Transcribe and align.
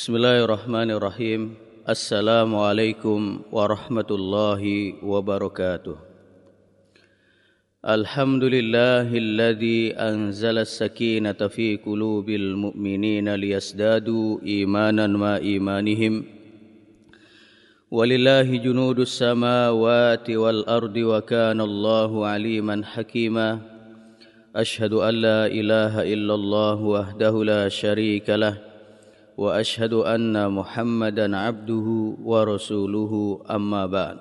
Bismillahirrahmanirrahim. 0.00 1.60
Assalamualaikum 1.84 3.44
warahmatullahi 3.52 4.96
wabarakatuh. 5.04 6.00
Alhamdulillahilladzi 7.84 10.00
anzala 10.00 10.64
as-sakinata 10.64 11.52
fi 11.52 11.76
qulubil 11.76 12.56
mu'minina 12.56 13.36
liyazdadu 13.36 14.40
imanan 14.40 15.20
ma 15.20 15.36
imanihim. 15.36 16.24
Walillahi 17.92 18.56
junudus 18.56 19.20
samawati 19.20 20.40
wal 20.40 20.64
ardi 20.64 21.04
wa 21.04 21.20
kana 21.20 21.68
Allahu 21.68 22.24
aliman 22.24 22.80
hakima. 22.80 23.60
Ashhadu 24.56 25.04
an 25.04 25.20
la 25.20 25.44
ilaha 25.52 26.08
illallah 26.08 26.80
wahdahu 26.80 27.44
la 27.44 27.68
syarika 27.68 28.40
lahu 28.40 28.69
واشهد 29.39 29.93
ان 30.07 30.31
محمدا 30.31 31.27
عبده 31.27 31.87
ورسوله 32.23 33.13
اما 33.51 33.83
بعد 33.85 34.17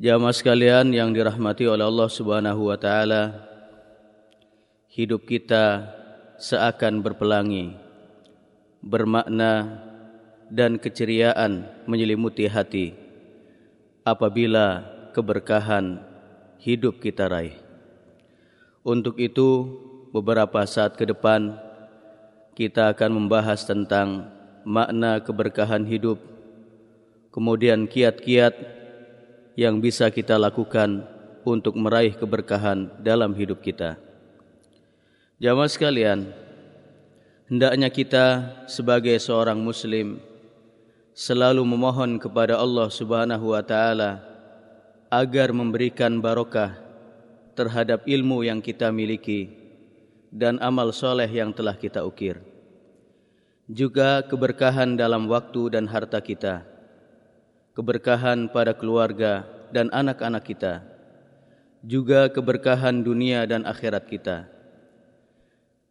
Jamaah 0.00 0.32
sekalian 0.32 0.96
yang 0.96 1.12
dirahmati 1.12 1.68
oleh 1.68 1.84
Allah 1.84 2.08
Subhanahu 2.08 2.72
wa 2.72 2.78
taala 2.80 3.36
hidup 4.88 5.28
kita 5.28 5.92
seakan 6.40 7.04
berpelangi 7.04 7.76
bermakna 8.80 9.76
dan 10.48 10.80
keceriaan 10.80 11.68
menyelimuti 11.84 12.48
hati 12.48 12.96
apabila 14.08 14.88
keberkahan 15.12 16.00
hidup 16.64 16.96
kita 16.96 17.28
raih 17.28 17.60
untuk 18.80 19.20
itu 19.20 19.68
beberapa 20.16 20.64
saat 20.64 20.96
ke 20.96 21.04
depan 21.04 21.60
kita 22.55 22.95
akan 22.95 23.11
membahas 23.19 23.67
tentang 23.67 24.31
makna 24.63 25.19
keberkahan 25.19 25.83
hidup, 25.83 26.17
kemudian 27.29 27.83
kiat-kiat 27.83 28.55
yang 29.59 29.83
bisa 29.83 30.07
kita 30.07 30.39
lakukan 30.39 31.03
untuk 31.43 31.75
meraih 31.75 32.15
keberkahan 32.15 32.89
dalam 33.03 33.35
hidup 33.35 33.59
kita. 33.59 33.99
Jamaah 35.35 35.67
sekalian, 35.67 36.31
hendaknya 37.51 37.91
kita 37.91 38.25
sebagai 38.71 39.19
seorang 39.19 39.59
muslim 39.59 40.23
selalu 41.11 41.59
memohon 41.59 42.15
kepada 42.23 42.55
Allah 42.55 42.87
Subhanahu 42.87 43.51
wa 43.51 43.63
taala 43.67 44.23
agar 45.11 45.51
memberikan 45.51 46.23
barokah 46.23 46.75
terhadap 47.55 48.07
ilmu 48.07 48.47
yang 48.47 48.63
kita 48.63 48.91
miliki 48.95 49.51
dan 50.33 50.59
amal 50.59 50.91
soleh 50.91 51.27
yang 51.31 51.55
telah 51.55 51.75
kita 51.79 52.03
ukir. 52.03 52.54
Juga 53.65 54.21
keberkahan 54.21 54.93
dalam 54.93 55.25
waktu 55.25 55.73
dan 55.73 55.89
harta 55.89 56.21
kita. 56.21 56.61
Keberkahan 57.73 58.53
pada 58.53 58.77
keluarga 58.77 59.41
dan 59.73 59.89
anak-anak 59.89 60.45
kita. 60.45 60.85
Juga 61.81 62.29
keberkahan 62.29 63.01
dunia 63.01 63.41
dan 63.49 63.65
akhirat 63.65 64.05
kita. 64.05 64.45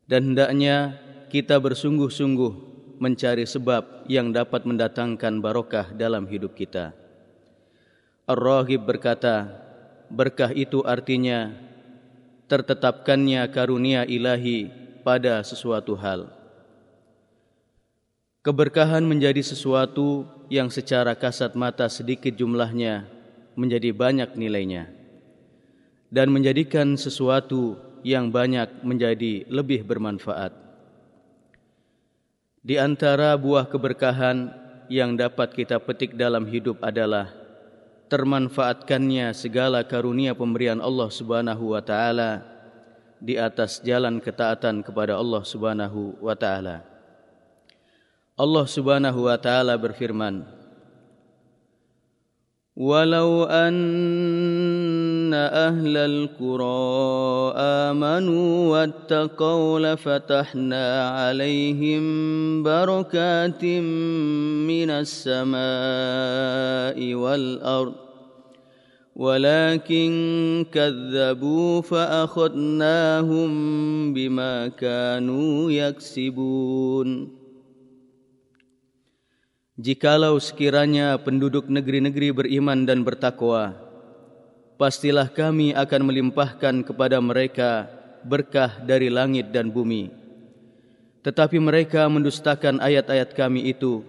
Dan 0.07 0.31
hendaknya 0.31 1.03
kita 1.35 1.59
bersungguh-sungguh 1.59 2.53
mencari 3.03 3.43
sebab 3.43 4.07
yang 4.07 4.31
dapat 4.31 4.63
mendatangkan 4.63 5.43
barokah 5.43 5.91
dalam 5.99 6.31
hidup 6.31 6.55
kita. 6.55 6.95
Ar-Rahib 8.31 8.87
berkata, 8.87 9.51
berkah 10.07 10.55
itu 10.55 10.87
artinya 10.87 11.51
tertetapkannya 12.47 13.43
karunia 13.51 14.07
ilahi 14.07 14.71
pada 15.03 15.43
sesuatu 15.43 15.99
hal. 15.99 16.44
Keberkahan 18.45 19.01
menjadi 19.09 19.41
sesuatu 19.41 20.29
yang 20.53 20.69
secara 20.69 21.17
kasat 21.17 21.57
mata 21.57 21.89
sedikit 21.89 22.37
jumlahnya 22.37 23.09
menjadi 23.57 23.89
banyak 23.97 24.37
nilainya 24.37 24.93
dan 26.13 26.29
menjadikan 26.29 26.93
sesuatu 27.01 27.81
yang 28.05 28.29
banyak 28.29 28.85
menjadi 28.85 29.49
lebih 29.49 29.89
bermanfaat. 29.89 30.53
Di 32.61 32.77
antara 32.77 33.33
buah 33.41 33.65
keberkahan 33.65 34.53
yang 34.93 35.17
dapat 35.17 35.57
kita 35.57 35.81
petik 35.81 36.13
dalam 36.13 36.45
hidup 36.45 36.85
adalah 36.85 37.33
termanfaatkannya 38.13 39.33
segala 39.33 39.89
karunia 39.89 40.37
pemberian 40.37 40.85
Allah 40.85 41.09
Subhanahu 41.09 41.73
wa 41.73 41.81
taala 41.81 42.45
di 43.25 43.41
atas 43.41 43.81
jalan 43.81 44.21
ketaatan 44.21 44.85
kepada 44.85 45.17
Allah 45.17 45.41
Subhanahu 45.41 46.21
wa 46.21 46.37
taala. 46.37 46.94
Allah 48.35 48.67
Subhanahu 48.67 49.31
wa 49.31 49.39
taala 49.39 49.79
berfirman, 49.79 50.43
"Walau 52.75 53.47
anna 53.47 54.91
ahlal 55.71 56.35
qura 56.35 57.55
amanu 57.95 58.75
wattaqaw 58.75 59.79
lafatahna 59.79 61.15
'alaihim 61.15 62.67
barakatim 62.67 63.87
minas 64.67 65.15
samaa'i 65.23 67.15
wal 67.15 67.63
ardh 67.63 68.03
ولكن 69.15 70.11
كذبوا 70.75 71.87
فأخذناهم 71.87 73.51
بما 74.11 74.69
كانوا 74.75 75.71
يكسبون 75.71 77.44
Jikalau 79.75 80.39
sekiranya 80.39 81.19
penduduk 81.19 81.67
negeri-negeri 81.67 82.31
beriman 82.31 82.87
dan 82.87 83.03
bertakwa, 83.03 83.75
pastilah 84.79 85.27
kami 85.27 85.75
akan 85.75 86.03
melimpahkan 86.07 86.87
kepada 86.87 87.19
mereka 87.19 87.91
berkah 88.23 88.71
dari 88.87 89.11
langit 89.11 89.51
dan 89.51 89.75
bumi. 89.75 90.15
Tetapi 91.27 91.59
mereka 91.59 92.07
mendustakan 92.07 92.79
ayat-ayat 92.79 93.35
kami 93.35 93.67
itu, 93.75 94.07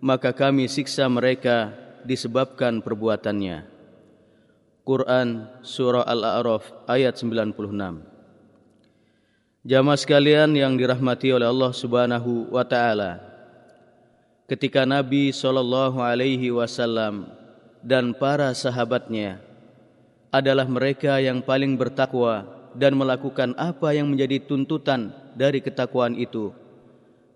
maka 0.00 0.32
kami 0.32 0.72
siksa 0.72 1.04
mereka 1.12 1.76
disebabkan 2.08 2.80
perbuatannya. 2.80 3.68
Quran 4.88 5.52
Surah 5.60 6.08
Al-A'raf 6.08 6.88
ayat 6.88 7.20
96 7.20 7.56
Jamaah 9.68 10.00
sekalian 10.00 10.56
yang 10.56 10.80
dirahmati 10.80 11.28
oleh 11.28 11.48
Allah 11.48 11.72
Subhanahu 11.72 12.52
wa 12.52 12.64
taala. 12.64 13.33
Ketika 14.54 14.86
Nabi 14.86 15.34
sallallahu 15.34 15.98
alaihi 15.98 16.54
wasallam 16.54 17.26
dan 17.82 18.14
para 18.14 18.54
sahabatnya 18.54 19.42
adalah 20.30 20.62
mereka 20.70 21.18
yang 21.18 21.42
paling 21.42 21.74
bertakwa 21.74 22.46
dan 22.70 22.94
melakukan 22.94 23.50
apa 23.58 23.90
yang 23.98 24.14
menjadi 24.14 24.38
tuntutan 24.46 25.10
dari 25.34 25.58
ketakwaan 25.58 26.14
itu, 26.14 26.54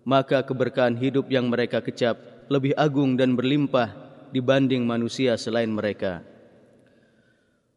maka 0.07 0.39
keberkahan 0.47 0.95
hidup 0.95 1.27
yang 1.27 1.51
mereka 1.51 1.83
kecap 1.83 2.15
lebih 2.47 2.71
agung 2.79 3.19
dan 3.19 3.35
berlimpah 3.35 3.91
dibanding 4.31 4.87
manusia 4.87 5.35
selain 5.35 5.75
mereka. 5.75 6.23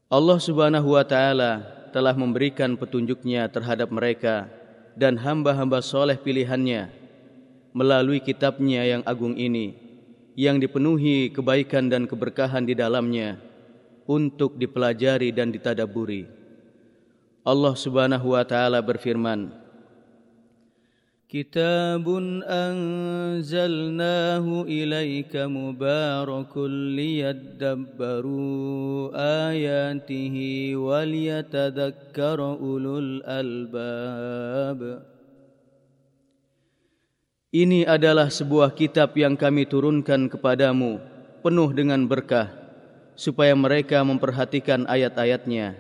Allah 0.06 0.38
Subhanahu 0.38 0.94
wa 0.94 1.03
taala 1.03 1.66
telah 1.91 2.14
memberikan 2.14 2.78
petunjuknya 2.78 3.50
terhadap 3.50 3.91
mereka 3.91 4.47
dan 4.94 5.19
hamba-hamba 5.19 5.82
soleh 5.82 6.14
pilihannya 6.14 7.02
melalui 7.75 8.24
kitabnya 8.24 8.84
yang 8.88 9.03
agung 9.06 9.38
ini 9.38 9.78
yang 10.38 10.62
dipenuhi 10.62 11.34
kebaikan 11.34 11.90
dan 11.90 12.06
keberkahan 12.06 12.62
di 12.62 12.78
dalamnya 12.78 13.41
untuk 14.06 14.53
dipelajari 14.56 15.34
dan 15.34 15.50
ditadaburi. 15.50 16.30
Allah 17.41 17.74
Subhanahu 17.74 18.38
wa 18.38 18.46
taala 18.46 18.78
berfirman, 18.85 19.68
كتاب 21.28 22.08
أنزلناه 22.47 24.46
إليك 24.64 25.35
مبارك 25.35 26.58
ليدبروا 26.96 28.47
آياته 29.52 30.35
وليتذكر 30.76 32.40
أولو 32.40 32.99
الألباب 32.99 34.82
ini 37.53 37.84
adalah 37.84 38.33
sebuah 38.33 38.72
kitab 38.72 39.13
yang 39.13 39.37
kami 39.37 39.69
turunkan 39.69 40.33
kepadamu 40.33 41.04
penuh 41.45 41.69
dengan 41.77 42.01
berkah 42.09 42.49
supaya 43.13 43.53
mereka 43.53 44.01
memperhatikan 44.01 44.89
ayat-ayatnya 44.89 45.77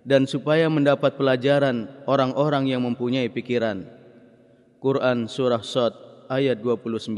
dan 0.00 0.24
supaya 0.24 0.64
mendapat 0.72 1.20
pelajaran 1.20 1.92
orang-orang 2.08 2.72
yang 2.72 2.80
mempunyai 2.80 3.28
pikiran. 3.28 3.84
Quran 4.80 5.28
Surah 5.28 5.60
Sot 5.60 5.92
ayat 6.32 6.64
29 6.64 7.12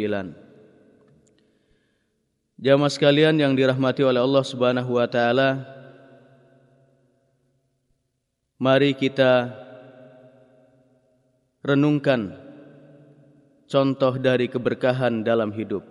Jamaah 2.58 2.90
sekalian 2.90 3.38
yang 3.38 3.54
dirahmati 3.54 4.02
oleh 4.02 4.18
Allah 4.18 4.42
Subhanahu 4.42 4.98
wa 4.98 5.06
taala 5.06 5.62
Mari 8.58 8.98
kita 8.98 9.54
renungkan 11.62 12.45
contoh 13.66 14.14
dari 14.18 14.46
keberkahan 14.46 15.26
dalam 15.26 15.50
hidup. 15.54 15.82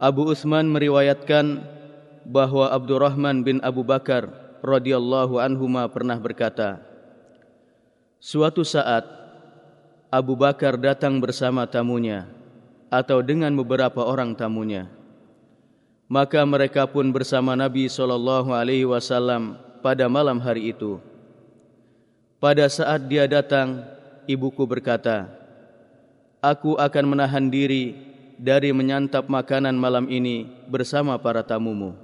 Abu 0.00 0.28
Uthman 0.28 0.68
meriwayatkan 0.68 1.64
bahwa 2.28 2.68
Abdurrahman 2.72 3.44
bin 3.44 3.60
Abu 3.60 3.84
Bakar 3.84 4.28
radhiyallahu 4.64 5.38
anhu 5.38 5.68
pernah 5.92 6.16
berkata, 6.16 6.80
Suatu 8.18 8.64
saat 8.64 9.04
Abu 10.08 10.32
Bakar 10.32 10.80
datang 10.80 11.20
bersama 11.20 11.68
tamunya 11.68 12.24
atau 12.88 13.20
dengan 13.20 13.52
beberapa 13.52 14.00
orang 14.00 14.32
tamunya. 14.32 14.88
Maka 16.08 16.44
mereka 16.44 16.88
pun 16.88 17.10
bersama 17.12 17.52
Nabi 17.56 17.88
sallallahu 17.88 18.52
alaihi 18.52 18.88
wasallam 18.88 19.56
pada 19.84 20.08
malam 20.08 20.40
hari 20.40 20.72
itu. 20.72 21.00
Pada 22.40 22.68
saat 22.68 23.08
dia 23.08 23.24
datang, 23.24 23.84
ibuku 24.28 24.64
berkata, 24.68 25.43
"Aku 26.44 26.76
akan 26.76 27.16
menahan 27.16 27.48
diri 27.48 27.96
dari 28.36 28.68
menyantap 28.76 29.32
makanan 29.32 29.72
malam 29.72 30.04
ini 30.12 30.44
bersama 30.68 31.16
para 31.16 31.40
tamumu. 31.40 31.96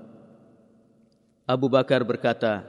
Abu 1.44 1.68
Bakar 1.68 2.00
berkata, 2.00 2.64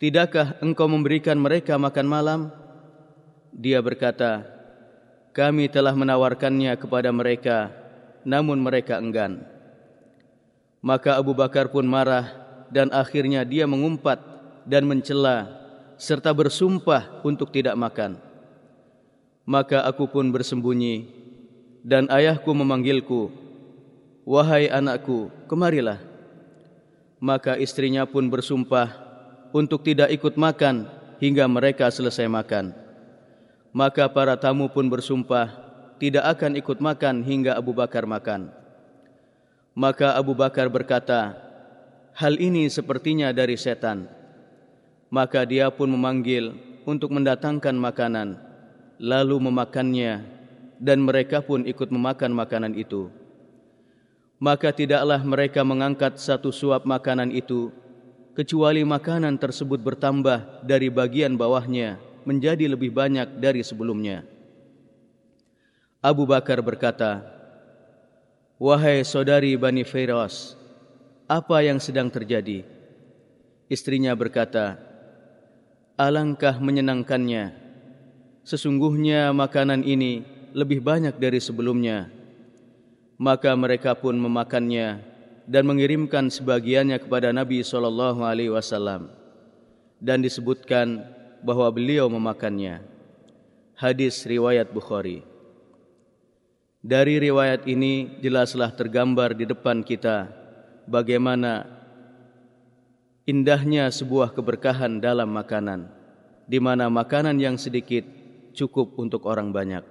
Tidakkah 0.00 0.56
engkau 0.64 0.88
memberikan 0.88 1.36
mereka 1.36 1.76
makan 1.76 2.06
malam? 2.08 2.40
Dia 3.52 3.84
berkata, 3.84 4.48
Kami 5.36 5.68
telah 5.68 5.92
menawarkannya 5.92 6.72
kepada 6.80 7.12
mereka, 7.12 7.68
namun 8.24 8.56
mereka 8.56 8.96
enggan. 8.96 9.44
Maka 10.80 11.20
Abu 11.20 11.36
Bakar 11.36 11.68
pun 11.68 11.84
marah 11.84 12.32
dan 12.72 12.88
akhirnya 12.94 13.44
dia 13.44 13.68
mengumpat 13.68 14.22
dan 14.64 14.88
mencela 14.88 15.50
serta 16.00 16.32
bersumpah 16.32 17.20
untuk 17.26 17.50
tidak 17.50 17.74
makan. 17.76 18.25
Maka 19.46 19.86
aku 19.86 20.10
pun 20.10 20.26
bersembunyi 20.34 21.06
dan 21.86 22.10
ayahku 22.10 22.50
memanggilku, 22.50 23.30
Wahai 24.26 24.66
anakku, 24.66 25.30
kemarilah. 25.46 26.02
Maka 27.22 27.54
istrinya 27.54 28.02
pun 28.02 28.26
bersumpah 28.26 28.90
untuk 29.54 29.86
tidak 29.86 30.10
ikut 30.10 30.34
makan 30.34 30.90
hingga 31.22 31.46
mereka 31.46 31.86
selesai 31.94 32.26
makan. 32.26 32.74
Maka 33.70 34.10
para 34.10 34.34
tamu 34.34 34.66
pun 34.66 34.90
bersumpah 34.90 35.46
tidak 36.02 36.26
akan 36.26 36.58
ikut 36.58 36.78
makan 36.82 37.22
hingga 37.22 37.54
Abu 37.54 37.70
Bakar 37.70 38.02
makan. 38.02 38.50
Maka 39.76 40.18
Abu 40.18 40.34
Bakar 40.34 40.66
berkata, 40.66 41.36
Hal 42.16 42.40
ini 42.40 42.66
sepertinya 42.72 43.28
dari 43.30 43.60
setan. 43.60 44.08
Maka 45.12 45.44
dia 45.44 45.68
pun 45.68 45.86
memanggil 45.92 46.56
untuk 46.88 47.12
mendatangkan 47.12 47.76
makanan, 47.76 48.40
lalu 48.96 49.36
memakannya 49.40 50.24
dan 50.76 51.00
mereka 51.00 51.40
pun 51.40 51.64
ikut 51.64 51.88
memakan 51.88 52.32
makanan 52.32 52.76
itu. 52.76 53.08
Maka 54.36 54.68
tidaklah 54.68 55.20
mereka 55.24 55.64
mengangkat 55.64 56.20
satu 56.20 56.52
suap 56.52 56.84
makanan 56.84 57.32
itu, 57.32 57.72
kecuali 58.36 58.84
makanan 58.84 59.40
tersebut 59.40 59.80
bertambah 59.80 60.60
dari 60.60 60.92
bagian 60.92 61.40
bawahnya 61.40 61.96
menjadi 62.28 62.68
lebih 62.68 62.92
banyak 62.92 63.40
dari 63.40 63.64
sebelumnya. 63.64 64.28
Abu 66.04 66.28
Bakar 66.28 66.60
berkata, 66.60 67.24
Wahai 68.60 69.04
saudari 69.08 69.56
Bani 69.56 69.84
Firas, 69.88 70.52
apa 71.24 71.64
yang 71.64 71.80
sedang 71.80 72.12
terjadi? 72.12 72.64
Istrinya 73.72 74.12
berkata, 74.12 74.76
Alangkah 75.96 76.60
menyenangkannya. 76.60 77.65
Sesungguhnya 78.46 79.34
makanan 79.34 79.82
ini 79.82 80.22
lebih 80.54 80.78
banyak 80.78 81.18
dari 81.18 81.42
sebelumnya. 81.42 82.06
Maka 83.18 83.50
mereka 83.58 83.98
pun 83.98 84.14
memakannya 84.14 85.02
dan 85.50 85.66
mengirimkan 85.66 86.30
sebagiannya 86.30 87.02
kepada 87.02 87.34
Nabi 87.34 87.66
sallallahu 87.66 88.22
alaihi 88.22 88.54
wasallam 88.54 89.10
dan 89.98 90.22
disebutkan 90.22 91.02
bahwa 91.42 91.66
beliau 91.74 92.06
memakannya. 92.06 92.86
Hadis 93.74 94.22
riwayat 94.22 94.70
Bukhari. 94.70 95.26
Dari 96.86 97.18
riwayat 97.18 97.66
ini 97.66 98.22
jelaslah 98.22 98.70
tergambar 98.70 99.34
di 99.34 99.42
depan 99.42 99.82
kita 99.82 100.30
bagaimana 100.86 101.66
indahnya 103.26 103.90
sebuah 103.90 104.30
keberkahan 104.38 105.02
dalam 105.02 105.34
makanan 105.34 105.90
di 106.46 106.62
mana 106.62 106.86
makanan 106.86 107.42
yang 107.42 107.58
sedikit 107.58 108.06
cukup 108.56 108.96
untuk 108.96 109.28
orang 109.28 109.52
banyak. 109.52 109.84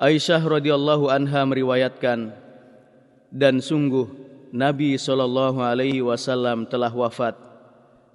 Aisyah 0.00 0.40
radhiyallahu 0.40 1.12
anha 1.12 1.44
meriwayatkan 1.44 2.32
dan 3.28 3.60
sungguh 3.60 4.08
Nabi 4.54 4.96
sallallahu 4.96 5.60
alaihi 5.60 6.00
wasallam 6.00 6.64
telah 6.64 6.88
wafat. 6.88 7.36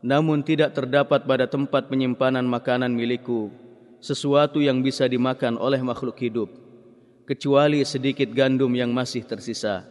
Namun 0.04 0.42
tidak 0.44 0.75
terdapat 0.75 1.24
pada 1.24 1.46
tempat 1.48 1.88
penyimpanan 1.88 2.44
makanan 2.44 2.92
milikku 2.92 3.54
sesuatu 4.04 4.60
yang 4.60 4.84
bisa 4.84 5.08
dimakan 5.08 5.56
oleh 5.56 5.80
makhluk 5.80 6.19
hidup 6.19 6.52
kecuali 7.24 7.80
sedikit 7.88 8.28
gandum 8.36 8.74
yang 8.76 8.92
masih 8.92 9.24
tersisa. 9.24 9.88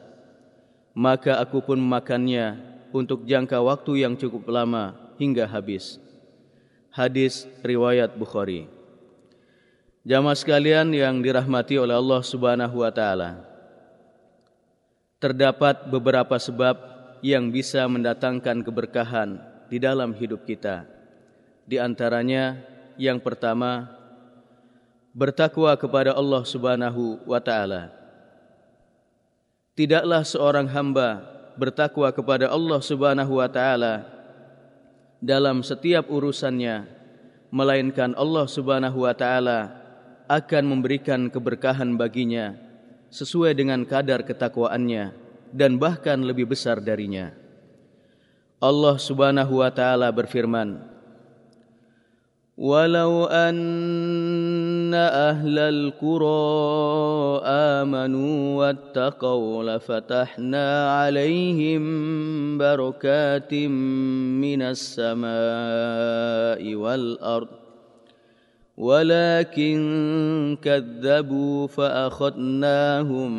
Maka 0.92 1.40
aku 1.40 1.64
pun 1.64 1.80
memakannya 1.80 2.60
untuk 2.92 3.24
jangka 3.24 3.56
waktu 3.64 4.04
yang 4.04 4.12
cukup 4.20 4.44
lama 4.52 4.92
hingga 5.16 5.48
habis 5.48 6.01
hadis 6.92 7.48
riwayat 7.64 8.12
Bukhari 8.14 8.68
Jamaah 10.02 10.34
sekalian 10.34 10.90
yang 10.90 11.22
dirahmati 11.22 11.78
oleh 11.78 11.94
Allah 11.94 12.26
Subhanahu 12.26 12.82
wa 12.82 12.90
taala. 12.90 13.38
Terdapat 15.22 15.86
beberapa 15.86 16.34
sebab 16.42 16.74
yang 17.22 17.54
bisa 17.54 17.86
mendatangkan 17.86 18.66
keberkahan 18.66 19.38
di 19.70 19.78
dalam 19.78 20.10
hidup 20.10 20.42
kita. 20.42 20.90
Di 21.70 21.78
antaranya 21.78 22.58
yang 22.98 23.22
pertama 23.22 23.94
bertakwa 25.14 25.70
kepada 25.78 26.18
Allah 26.18 26.42
Subhanahu 26.42 27.22
wa 27.22 27.38
taala. 27.38 27.94
Tidaklah 29.78 30.26
seorang 30.26 30.66
hamba 30.66 31.22
bertakwa 31.54 32.10
kepada 32.10 32.50
Allah 32.50 32.82
Subhanahu 32.82 33.38
wa 33.38 33.46
taala 33.46 34.02
dalam 35.22 35.62
setiap 35.62 36.10
urusannya 36.10 36.90
melainkan 37.54 38.10
Allah 38.18 38.50
Subhanahu 38.50 39.06
wa 39.06 39.14
taala 39.14 39.70
akan 40.26 40.64
memberikan 40.66 41.30
keberkahan 41.30 41.94
baginya 41.94 42.58
sesuai 43.14 43.54
dengan 43.54 43.86
kadar 43.86 44.26
ketakwaannya 44.26 45.14
dan 45.54 45.78
bahkan 45.78 46.18
lebih 46.18 46.50
besar 46.50 46.82
darinya. 46.82 47.30
Allah 48.58 48.98
Subhanahu 48.98 49.62
wa 49.62 49.70
taala 49.70 50.10
berfirman, 50.10 50.82
"Walau 52.58 53.30
anna 53.30 54.61
أهل 54.94 55.58
القرى 55.58 57.40
امنوا 57.44 58.56
واتقوا 58.58 59.64
لفتحنا 59.64 60.66
عليهم 61.00 61.82
بركات 62.58 63.54
من 63.54 64.62
السماء 64.62 65.30
والارض 66.74 67.48
ولكن 68.76 69.78
كذبوا 70.62 71.66
فاخذناهم 71.66 73.32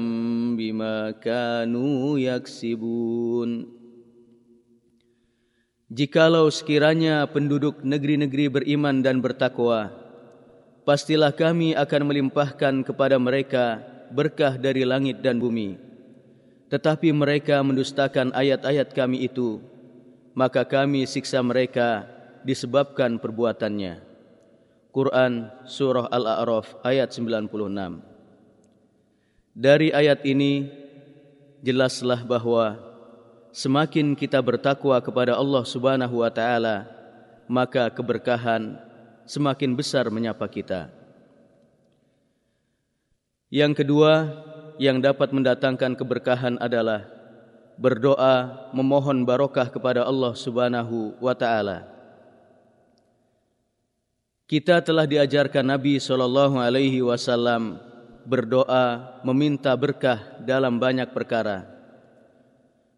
بما 0.57 1.11
كانوا 1.11 2.19
يكسبون 2.19 3.83
Jikalau 5.93 6.49
sekiranya 6.49 7.21
penduduk 7.29 7.85
negeri-negeri 7.85 8.49
beriman 8.49 9.05
dan 9.05 9.21
bertakwa, 9.21 9.93
pastilah 10.83 11.31
kami 11.31 11.75
akan 11.75 12.01
melimpahkan 12.07 12.83
kepada 12.83 13.15
mereka 13.19 13.79
berkah 14.11 14.59
dari 14.59 14.83
langit 14.83 15.23
dan 15.23 15.39
bumi. 15.39 15.79
Tetapi 16.69 17.09
mereka 17.15 17.63
mendustakan 17.63 18.35
ayat-ayat 18.35 18.91
kami 18.91 19.25
itu, 19.25 19.61
maka 20.35 20.65
kami 20.67 21.07
siksa 21.07 21.39
mereka 21.39 22.05
disebabkan 22.43 23.17
perbuatannya. 23.17 24.13
Quran 24.93 25.49
Surah 25.65 26.05
Al-A'raf 26.13 26.77
ayat 26.85 27.09
96 27.09 27.49
Dari 29.57 29.89
ayat 29.89 30.21
ini 30.21 30.69
jelaslah 31.65 32.21
bahwa 32.21 32.77
semakin 33.49 34.13
kita 34.13 34.37
bertakwa 34.37 35.01
kepada 35.01 35.33
Allah 35.33 35.65
Subhanahu 35.65 36.21
wa 36.21 36.29
taala 36.29 36.85
maka 37.49 37.89
keberkahan 37.89 38.77
semakin 39.25 39.75
besar 39.77 40.07
menyapa 40.11 40.45
kita. 40.47 40.91
Yang 43.53 43.85
kedua 43.85 44.13
yang 44.81 44.97
dapat 44.97 45.29
mendatangkan 45.29 45.93
keberkahan 45.93 46.57
adalah 46.57 47.05
berdoa 47.77 48.69
memohon 48.73 49.25
barokah 49.25 49.69
kepada 49.69 50.05
Allah 50.05 50.33
Subhanahu 50.33 51.17
wa 51.21 51.33
taala. 51.37 51.85
Kita 54.49 54.83
telah 54.83 55.07
diajarkan 55.07 55.65
Nabi 55.65 55.97
sallallahu 55.97 56.59
alaihi 56.59 57.01
wasallam 57.01 57.79
berdoa 58.27 59.17
meminta 59.23 59.73
berkah 59.73 60.19
dalam 60.43 60.77
banyak 60.77 61.09
perkara. 61.15 61.65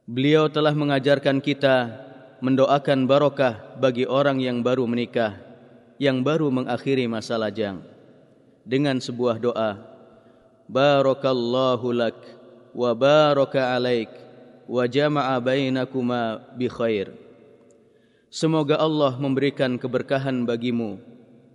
Beliau 0.05 0.49
telah 0.51 0.73
mengajarkan 0.73 1.41
kita 1.41 2.05
mendoakan 2.43 3.09
barokah 3.09 3.77
bagi 3.79 4.05
orang 4.05 4.37
yang 4.37 4.61
baru 4.61 4.85
menikah, 4.85 5.44
yang 5.95 6.19
baru 6.21 6.51
mengakhiri 6.51 7.07
masa 7.07 7.39
lajang 7.39 7.79
dengan 8.67 8.99
sebuah 8.99 9.39
doa. 9.39 9.79
Barakallahu 10.65 11.87
lak 11.93 12.17
wa 12.73 12.91
baraka 12.97 13.77
alaik 13.77 14.09
wa 14.65 14.83
jama'a 14.89 15.37
bainakuma 15.37 16.41
bi 16.57 16.65
khair. 16.65 17.13
Semoga 18.33 18.75
Allah 18.75 19.15
memberikan 19.15 19.79
keberkahan 19.79 20.43
bagimu 20.43 20.99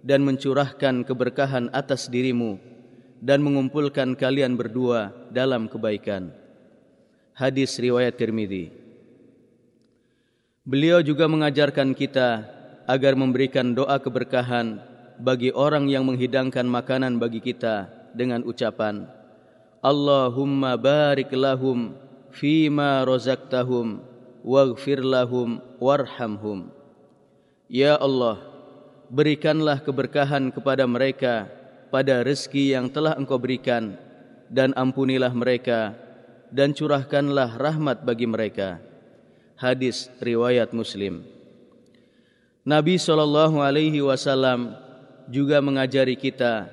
dan 0.00 0.24
mencurahkan 0.24 1.04
keberkahan 1.04 1.68
atas 1.76 2.08
dirimu 2.08 2.56
dan 3.20 3.44
mengumpulkan 3.44 4.16
kalian 4.16 4.56
berdua 4.56 5.12
dalam 5.28 5.68
kebaikan. 5.68 6.32
Hadis 7.36 7.76
riwayat 7.76 8.16
Tirmizi. 8.16 8.72
Beliau 10.64 11.04
juga 11.04 11.28
mengajarkan 11.28 11.92
kita 11.92 12.59
agar 12.90 13.14
memberikan 13.14 13.70
doa 13.70 14.02
keberkahan 14.02 14.82
bagi 15.22 15.54
orang 15.54 15.86
yang 15.86 16.02
menghidangkan 16.02 16.66
makanan 16.66 17.22
bagi 17.22 17.38
kita 17.38 17.86
dengan 18.10 18.42
ucapan 18.42 19.06
Allahumma 19.78 20.74
barik 20.74 21.30
lahum 21.30 21.94
fima 22.34 23.06
razaqtahum 23.06 24.02
waghfir 24.42 25.06
lahum 25.06 25.62
warhamhum 25.78 26.74
Ya 27.70 27.94
Allah 27.94 28.42
berikanlah 29.06 29.78
keberkahan 29.78 30.50
kepada 30.50 30.82
mereka 30.90 31.46
pada 31.94 32.26
rezeki 32.26 32.74
yang 32.74 32.90
telah 32.90 33.14
engkau 33.14 33.38
berikan 33.38 33.94
dan 34.50 34.74
ampunilah 34.74 35.30
mereka 35.30 35.94
dan 36.50 36.74
curahkanlah 36.74 37.54
rahmat 37.54 38.02
bagi 38.02 38.26
mereka. 38.26 38.82
Hadis 39.54 40.10
riwayat 40.18 40.74
Muslim. 40.74 41.39
Nabi 42.66 43.00
sallallahu 43.00 43.60
alaihi 43.64 44.04
wasallam 44.04 44.76
juga 45.30 45.64
mengajari 45.64 46.14
kita 46.18 46.68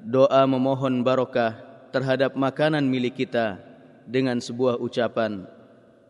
doa 0.00 0.42
memohon 0.48 1.04
barokah 1.04 1.58
terhadap 1.92 2.32
makanan 2.38 2.86
milik 2.88 3.26
kita 3.26 3.60
dengan 4.06 4.38
sebuah 4.40 4.78
ucapan 4.80 5.44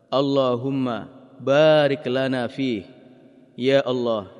Allahumma 0.07 1.11
barik 1.43 2.07
lana 2.07 2.47
fih 2.47 2.87
ya 3.59 3.83
Allah 3.83 4.37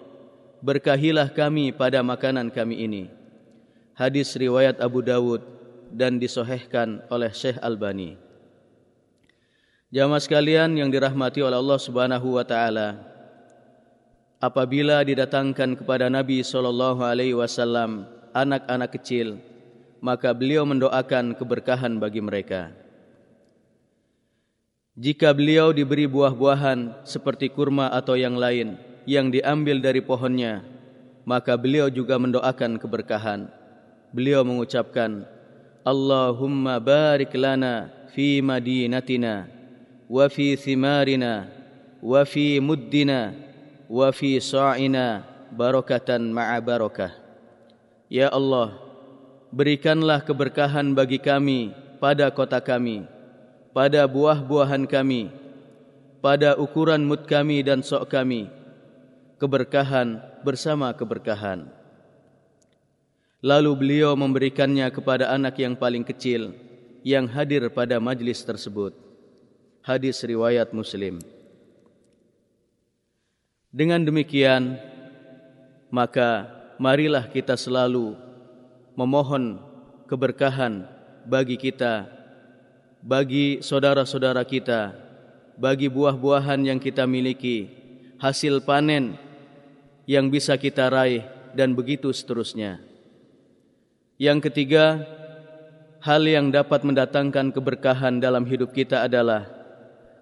berkahilah 0.62 1.29
kami 1.34 1.74
pada 1.74 2.01
makanan 2.01 2.50
kami 2.50 2.86
ini. 2.86 3.03
Hadis 3.98 4.38
riwayat 4.38 4.77
Abu 4.77 5.01
Dawud 5.01 5.41
dan 5.89 6.22
disohhkan 6.22 7.01
oleh 7.10 7.34
Syekh 7.34 7.58
Albani. 7.63 8.20
Jamaah 9.89 10.22
sekalian 10.22 10.75
yang 10.75 10.91
dirahmati 10.91 11.41
oleh 11.41 11.58
Allah 11.58 11.79
Subhanahu 11.79 12.38
wa 12.38 12.46
taala, 12.46 13.00
apabila 14.38 15.01
didatangkan 15.01 15.77
kepada 15.77 16.08
Nabi 16.08 16.41
sallallahu 16.41 17.01
alaihi 17.01 17.38
wasallam 17.38 18.06
anak-anak 18.32 18.94
kecil, 18.98 19.41
maka 20.03 20.34
beliau 20.34 20.65
mendoakan 20.65 21.34
keberkahan 21.34 21.98
bagi 21.98 22.22
mereka. 22.22 22.74
Jika 24.98 25.29
beliau 25.29 25.70
diberi 25.74 26.10
buah-buahan 26.10 27.06
seperti 27.06 27.53
kurma 27.53 27.94
atau 27.94 28.17
yang 28.17 28.34
lain, 28.34 28.82
yang 29.08 29.32
diambil 29.32 29.79
dari 29.79 30.03
pohonnya 30.03 30.67
maka 31.24 31.56
beliau 31.56 31.88
juga 31.88 32.20
mendoakan 32.20 32.75
keberkahan 32.75 33.48
beliau 34.12 34.44
mengucapkan 34.44 35.24
Allahumma 35.88 36.75
barik 36.84 37.32
lana 37.39 37.88
fi 38.12 38.44
madinatina 38.44 39.48
wa 40.12 40.27
fi 40.27 40.60
thimarina 40.60 41.48
wa 42.03 42.22
fi 42.27 42.60
muddina 42.60 43.32
wa 43.88 44.12
fi 44.12 44.39
sa'ina 44.39 45.24
barakatan 45.51 46.32
ma'a 46.32 46.60
barakah 46.60 47.12
ya 48.12 48.27
Allah 48.32 48.75
berikanlah 49.51 50.24
keberkahan 50.24 50.91
bagi 50.91 51.20
kami 51.20 51.72
pada 52.03 52.27
kota 52.32 52.60
kami 52.60 53.08
pada 53.72 54.03
buah-buahan 54.08 54.88
kami 54.88 55.32
pada 56.20 56.60
ukuran 56.60 57.08
mud 57.08 57.24
kami 57.24 57.63
dan 57.63 57.79
sok 57.79 58.12
kami 58.12 58.51
keberkahan 59.38 60.17
bersama 60.41 60.89
keberkahan. 60.94 61.70
Lalu 63.38 63.72
beliau 63.77 64.17
memberikannya 64.17 64.89
kepada 64.89 65.29
anak 65.29 65.62
yang 65.62 65.77
paling 65.77 66.01
kecil 66.01 66.58
yang 67.06 67.29
hadir 67.29 67.70
pada 67.70 68.01
majlis 68.01 68.41
tersebut. 68.41 68.98
Hadis 69.86 70.20
riwayat 70.25 70.74
Muslim. 70.74 71.22
Dengan 73.67 74.00
demikian, 74.00 74.79
maka 75.91 76.47
marilah 76.79 77.27
kita 77.27 77.59
selalu 77.59 78.15
memohon 78.95 79.59
keberkahan 80.07 80.88
bagi 81.27 81.59
kita, 81.59 82.07
bagi 83.03 83.59
saudara-saudara 83.59 84.47
kita, 84.47 84.95
bagi 85.59 85.91
buah-buahan 85.91 86.63
yang 86.63 86.79
kita 86.79 87.03
miliki, 87.03 87.67
hasil 88.24 88.63
panen 88.63 89.19
yang 90.07 90.31
bisa 90.31 90.55
kita 90.55 90.88
raih 90.88 91.27
dan 91.51 91.75
begitu 91.75 92.07
seterusnya. 92.15 92.79
Yang 94.15 94.47
ketiga, 94.47 95.03
hal 96.00 96.24
yang 96.24 96.55
dapat 96.55 96.88
mendatangkan 96.88 97.51
keberkahan 97.51 98.24
dalam 98.24 98.47
hidup 98.47 98.71
kita 98.71 99.03
adalah 99.03 99.43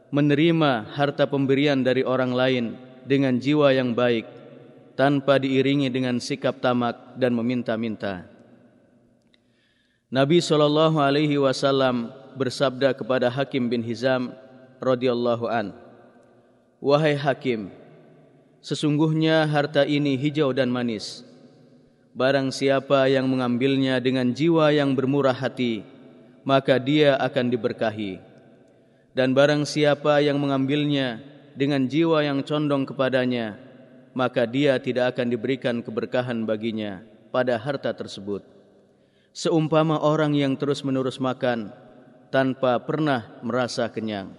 menerima 0.09 0.97
harta 0.97 1.29
pemberian 1.29 1.85
dari 1.85 2.01
orang 2.01 2.33
lain 2.33 2.84
dengan 3.05 3.37
jiwa 3.37 3.71
yang 3.71 3.93
baik 3.93 4.27
tanpa 4.99 5.39
diiringi 5.39 5.87
dengan 5.93 6.19
sikap 6.19 6.59
tamak 6.59 7.15
dan 7.15 7.31
meminta-minta. 7.37 8.25
Nabi 10.11 10.43
sallallahu 10.43 10.99
alaihi 10.99 11.39
wasallam 11.39 12.11
bersabda 12.35 12.91
kepada 12.97 13.31
Hakim 13.31 13.71
bin 13.71 13.85
Hizam 13.85 14.35
radhiyallahu 14.83 15.45
an, 15.47 15.71
"Wahai 16.79 17.15
Hakim, 17.15 17.71
Sesungguhnya 18.65 19.45
harta 19.45 19.85
ini 19.85 20.17
hijau 20.17 20.49
dan 20.49 20.73
manis. 20.73 21.21
Barang 22.17 22.49
siapa 22.49 23.05
yang 23.05 23.29
mengambilnya 23.29 24.01
dengan 24.01 24.33
jiwa 24.33 24.73
yang 24.73 24.97
bermurah 24.97 25.37
hati, 25.37 25.85
maka 26.41 26.81
dia 26.81 27.13
akan 27.13 27.53
diberkahi. 27.53 28.17
Dan 29.13 29.37
barang 29.37 29.69
siapa 29.69 30.17
yang 30.25 30.41
mengambilnya 30.41 31.21
dengan 31.55 31.87
jiwa 31.87 32.21
yang 32.21 32.43
condong 32.43 32.83
kepadanya, 32.83 33.55
maka 34.11 34.43
dia 34.45 34.75
tidak 34.77 35.15
akan 35.15 35.27
diberikan 35.31 35.79
keberkahan 35.81 36.43
baginya 36.43 37.01
pada 37.31 37.55
harta 37.55 37.95
tersebut. 37.95 38.43
Seumpama 39.35 39.99
orang 39.99 40.31
yang 40.35 40.55
terus-menerus 40.55 41.19
makan 41.19 41.71
tanpa 42.31 42.79
pernah 42.83 43.39
merasa 43.43 43.87
kenyang. 43.91 44.31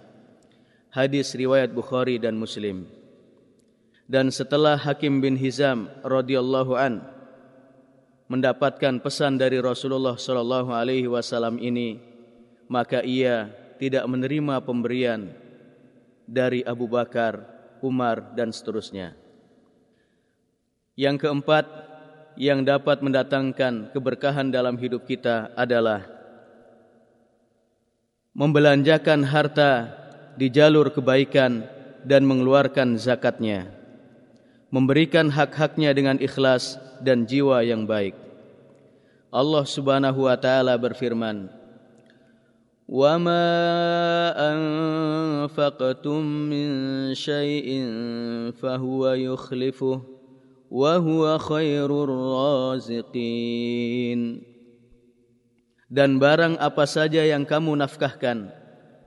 Hadis 0.89 1.37
riwayat 1.37 1.69
Bukhari 1.73 2.17
dan 2.17 2.33
Muslim 2.33 2.97
dan 4.07 4.31
setelah 4.31 4.79
Hakim 4.79 5.19
bin 5.19 5.35
Hizam 5.35 5.91
radhiyallahu 6.01 6.79
an 6.79 7.03
mendapatkan 8.31 9.03
pesan 9.03 9.35
dari 9.35 9.59
Rasulullah 9.59 10.15
sallallahu 10.15 10.71
alaihi 10.71 11.11
wasallam 11.11 11.59
ini 11.59 11.99
maka 12.71 13.03
ia 13.03 13.51
tidak 13.77 14.07
menerima 14.07 14.63
pemberian 14.63 15.31
dari 16.27 16.61
Abu 16.67 16.85
Bakar, 16.91 17.41
Umar 17.79 18.35
dan 18.35 18.51
seterusnya. 18.51 19.15
Yang 20.93 21.25
keempat 21.25 21.65
yang 22.37 22.61
dapat 22.61 23.01
mendatangkan 23.01 23.95
keberkahan 23.95 24.51
dalam 24.53 24.77
hidup 24.77 25.07
kita 25.07 25.49
adalah 25.57 26.05
membelanjakan 28.37 29.25
harta 29.25 29.89
di 30.37 30.51
jalur 30.53 30.93
kebaikan 30.93 31.65
dan 32.05 32.21
mengeluarkan 32.27 32.99
zakatnya 33.01 33.77
memberikan 34.67 35.31
hak-haknya 35.31 35.95
dengan 35.95 36.17
ikhlas 36.19 36.75
dan 36.99 37.23
jiwa 37.23 37.63
yang 37.63 37.87
baik. 37.87 38.15
Allah 39.31 39.63
Subhanahu 39.63 40.27
wa 40.27 40.35
taala 40.35 40.75
berfirman, 40.75 41.51
"Wa 42.87 43.19
ma 43.19 43.43
anfaqtum 44.33 46.23
min 46.23 46.69
shay'in 47.11 47.87
fa 48.55 48.79
huwa 48.79 49.19
yukhlifuh 49.19 49.99
wa 50.71 50.93
huwa 50.95 51.35
khairur 51.35 52.07
raziqin." 52.79 54.39
Dan 55.87 56.19
barang 56.19 56.59
apa 56.59 56.83
saja 56.83 57.23
yang 57.23 57.47
kamu 57.47 57.79
nafkahkan, 57.79 58.51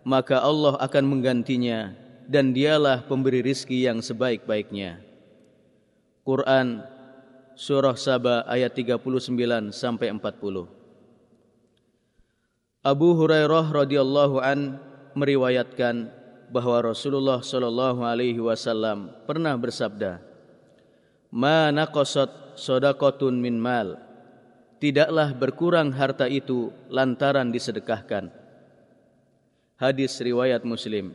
maka 0.05 0.41
Allah 0.41 0.81
akan 0.81 1.05
menggantinya 1.05 1.93
dan 2.25 2.57
dialah 2.57 3.05
pemberi 3.05 3.45
rizki 3.45 3.85
yang 3.85 4.01
sebaik-baiknya. 4.01 5.03
Quran 6.25 6.81
surah 7.59 7.99
Saba 8.01 8.49
ayat 8.49 8.73
39 8.73 9.77
sampai 9.77 10.09
40. 10.09 10.80
Abu 12.81 13.13
Hurairah 13.13 13.77
radhiyallahu 13.77 14.41
an 14.41 14.81
meriwayatkan 15.13 16.09
bahwa 16.49 16.81
Rasulullah 16.81 17.45
sallallahu 17.45 18.01
alaihi 18.01 18.41
wasallam 18.41 19.13
pernah 19.29 19.53
bersabda, 19.53 20.17
"Ma 21.29 21.69
naqasat 21.69 22.57
shadaqatun 22.57 23.37
min 23.37 23.61
mal." 23.61 24.01
Tidaklah 24.81 25.37
berkurang 25.37 25.93
harta 25.93 26.25
itu 26.25 26.73
lantaran 26.89 27.53
disedekahkan. 27.53 28.33
Hadis 29.77 30.17
riwayat 30.17 30.65
Muslim. 30.65 31.13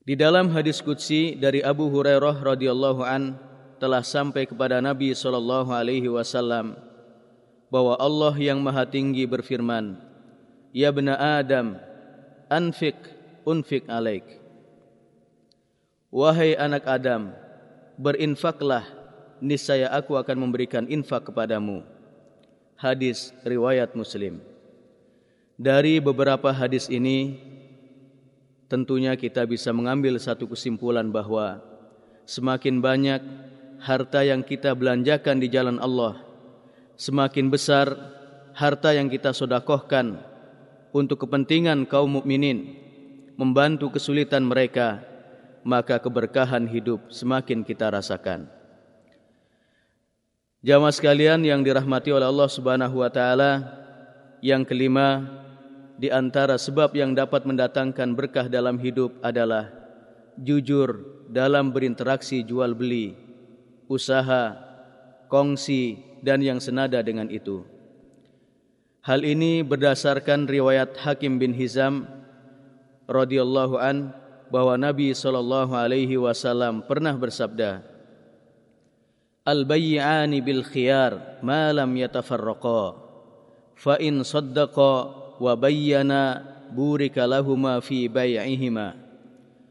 Di 0.00 0.16
dalam 0.16 0.48
hadis 0.48 0.80
qudsi 0.80 1.36
dari 1.36 1.60
Abu 1.60 1.92
Hurairah 1.92 2.40
radhiyallahu 2.40 3.04
an 3.04 3.36
telah 3.76 4.00
sampai 4.00 4.48
kepada 4.48 4.80
Nabi 4.80 5.12
sallallahu 5.12 5.68
alaihi 5.68 6.08
wasallam 6.08 6.72
bahwa 7.68 7.96
Allah 8.00 8.34
yang 8.36 8.60
Maha 8.60 8.88
Tinggi 8.88 9.24
berfirman, 9.28 9.96
"Ya 10.72 10.88
bena 10.92 11.16
Adam, 11.40 11.76
anfik 12.48 12.96
unfik 13.44 13.88
alaik." 13.88 14.40
Wahai 16.08 16.56
anak 16.56 16.88
Adam, 16.88 17.36
berinfaklah 18.00 18.84
niscaya 19.44 19.92
aku 19.92 20.16
akan 20.16 20.48
memberikan 20.48 20.88
infak 20.88 21.28
kepadamu. 21.28 21.84
Hadis 22.78 23.34
riwayat 23.44 23.92
Muslim. 23.92 24.40
Dari 25.58 25.98
beberapa 25.98 26.54
hadis 26.54 26.86
ini 26.86 27.42
tentunya 28.70 29.18
kita 29.18 29.42
bisa 29.42 29.74
mengambil 29.74 30.14
satu 30.16 30.46
kesimpulan 30.46 31.10
bahwa 31.10 31.58
semakin 32.28 32.78
banyak 32.78 33.20
harta 33.82 34.22
yang 34.22 34.46
kita 34.46 34.70
belanjakan 34.78 35.42
di 35.42 35.50
jalan 35.50 35.82
Allah, 35.82 36.22
semakin 36.98 37.46
besar 37.46 37.94
harta 38.58 38.90
yang 38.90 39.06
kita 39.06 39.30
sodakohkan 39.30 40.18
untuk 40.90 41.22
kepentingan 41.22 41.86
kaum 41.86 42.18
mukminin, 42.18 42.74
membantu 43.38 43.94
kesulitan 43.94 44.42
mereka, 44.42 44.98
maka 45.62 46.02
keberkahan 46.02 46.66
hidup 46.66 47.06
semakin 47.14 47.62
kita 47.62 47.86
rasakan. 47.86 48.50
Jamaah 50.58 50.90
sekalian 50.90 51.46
yang 51.46 51.62
dirahmati 51.62 52.10
oleh 52.10 52.26
Allah 52.26 52.50
Subhanahu 52.50 52.98
wa 52.98 53.10
taala, 53.14 53.62
yang 54.42 54.66
kelima 54.66 55.22
di 55.94 56.10
antara 56.10 56.58
sebab 56.58 56.98
yang 56.98 57.14
dapat 57.14 57.46
mendatangkan 57.46 58.10
berkah 58.18 58.50
dalam 58.50 58.74
hidup 58.82 59.14
adalah 59.22 59.70
jujur 60.34 60.98
dalam 61.30 61.70
berinteraksi 61.70 62.42
jual 62.42 62.74
beli, 62.74 63.14
usaha, 63.86 64.67
kongsi 65.28 66.00
dan 66.24 66.42
yang 66.42 66.58
senada 66.58 66.98
dengan 67.04 67.30
itu. 67.30 67.62
Hal 69.04 69.24
ini 69.24 69.64
berdasarkan 69.64 70.44
riwayat 70.50 70.98
Hakim 71.00 71.40
bin 71.40 71.54
Hizam 71.56 72.04
radhiyallahu 73.08 73.80
an 73.80 74.12
bahwa 74.52 74.76
Nabi 74.76 75.16
sallallahu 75.16 75.72
alaihi 75.72 76.20
wasallam 76.20 76.84
pernah 76.84 77.16
bersabda 77.16 77.80
Al-bay'ani 79.48 80.44
bil 80.44 80.60
khiyar 80.60 81.40
ma 81.40 81.72
lam 81.72 81.88
yatafarraqa 81.96 83.00
fa 83.80 83.96
in 83.96 84.20
saddaqa 84.20 84.92
wa 85.40 85.52
bayyana 85.56 86.44
burika 86.68 87.24
lahuma 87.24 87.80
fi 87.80 88.12
bay'ihima 88.12 88.92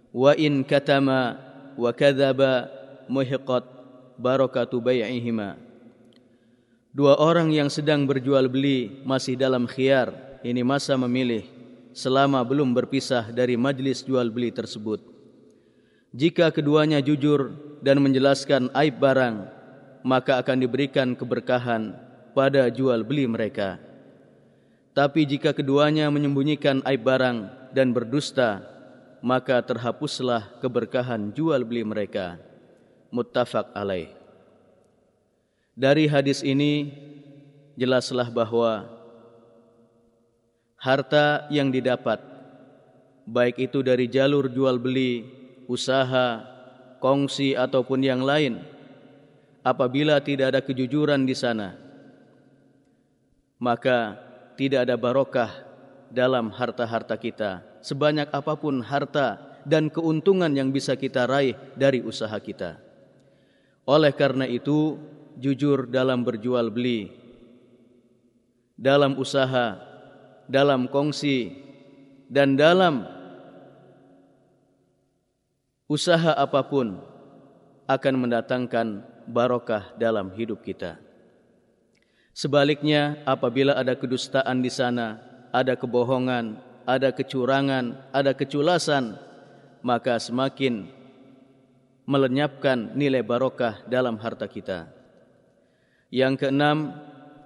wa 0.09 0.33
in 0.33 0.65
katama 0.65 1.37
wa 1.77 1.93
kadzaba 1.93 2.73
muhiqat 3.05 3.76
barakatu 4.17 4.81
bay'ihima. 4.81 5.55
Dua 6.91 7.15
orang 7.21 7.53
yang 7.53 7.69
sedang 7.69 8.09
berjual 8.09 8.49
beli 8.49 9.05
masih 9.05 9.37
dalam 9.37 9.69
khiyar 9.69 10.41
ini 10.41 10.65
masa 10.65 10.97
memilih 10.97 11.45
selama 11.93 12.41
belum 12.41 12.73
berpisah 12.73 13.29
dari 13.29 13.53
majlis 13.53 14.01
jual 14.01 14.29
beli 14.33 14.49
tersebut. 14.49 15.01
Jika 16.13 16.49
keduanya 16.49 16.97
jujur 16.97 17.53
dan 17.85 18.01
menjelaskan 18.01 18.73
aib 18.73 18.97
barang 18.97 19.57
maka 20.07 20.39
akan 20.39 20.57
diberikan 20.63 21.13
keberkahan 21.19 21.91
pada 22.31 22.71
jual 22.71 23.03
beli 23.03 23.27
mereka. 23.27 23.75
Tapi 24.95 25.27
jika 25.27 25.51
keduanya 25.51 26.09
menyembunyikan 26.09 26.81
aib 26.87 27.05
barang 27.05 27.69
dan 27.75 27.93
berdusta, 27.93 28.63
maka 29.19 29.61
terhapuslah 29.61 30.57
keberkahan 30.63 31.35
jual 31.35 31.61
beli 31.67 31.83
mereka. 31.83 32.39
Muttafaq 33.13 33.71
alaih. 33.75 34.11
Dari 35.77 36.09
hadis 36.09 36.41
ini 36.41 36.89
jelaslah 37.77 38.27
bahwa 38.33 38.89
harta 40.81 41.45
yang 41.53 41.69
didapat 41.69 42.17
baik 43.27 43.59
itu 43.59 43.83
dari 43.85 44.07
jalur 44.09 44.49
jual 44.49 44.79
beli, 44.81 45.27
usaha, 45.67 46.57
kongsi 46.97 47.53
ataupun 47.53 48.01
yang 48.01 48.21
lain 48.25 48.61
apabila 49.61 50.17
tidak 50.21 50.55
ada 50.55 50.61
kejujuran 50.63 51.27
di 51.27 51.35
sana 51.37 51.77
maka 53.57 54.17
tidak 54.57 54.89
ada 54.89 54.95
barokah 54.97 55.51
dalam 56.09 56.49
harta-harta 56.49 57.19
kita 57.19 57.61
sebanyak 57.83 58.29
apa 58.33 58.53
pun 58.57 58.81
harta 58.81 59.37
dan 59.67 59.91
keuntungan 59.91 60.49
yang 60.55 60.71
bisa 60.71 60.95
kita 60.95 61.27
raih 61.27 61.53
dari 61.75 62.01
usaha 62.01 62.37
kita 62.39 62.79
oleh 63.87 64.11
karena 64.11 64.43
itu 64.43 64.99
jujur 65.39 65.87
dalam 65.87 66.27
berjual 66.27 66.67
beli 66.67 67.07
dalam 68.75 69.15
usaha 69.15 69.79
dalam 70.51 70.91
kongsi 70.91 71.55
dan 72.27 72.59
dalam 72.59 73.07
usaha 75.87 76.35
apapun 76.35 76.99
akan 77.87 78.15
mendatangkan 78.19 78.87
barokah 79.27 79.95
dalam 79.95 80.31
hidup 80.35 80.59
kita. 80.59 80.99
Sebaliknya, 82.35 83.17
apabila 83.25 83.73
ada 83.73 83.95
kedustaan 83.97 84.61
di 84.61 84.69
sana, 84.69 85.17
ada 85.49 85.73
kebohongan, 85.73 86.59
ada 86.85 87.09
kecurangan, 87.09 87.97
ada 88.13 88.35
keculasan, 88.35 89.17
maka 89.81 90.19
semakin 90.21 90.91
melenyapkan 92.07 92.95
nilai 92.95 93.19
barokah 93.21 93.83
dalam 93.85 94.15
harta 94.15 94.47
kita. 94.47 94.87
Yang 96.07 96.47
keenam, 96.47 96.95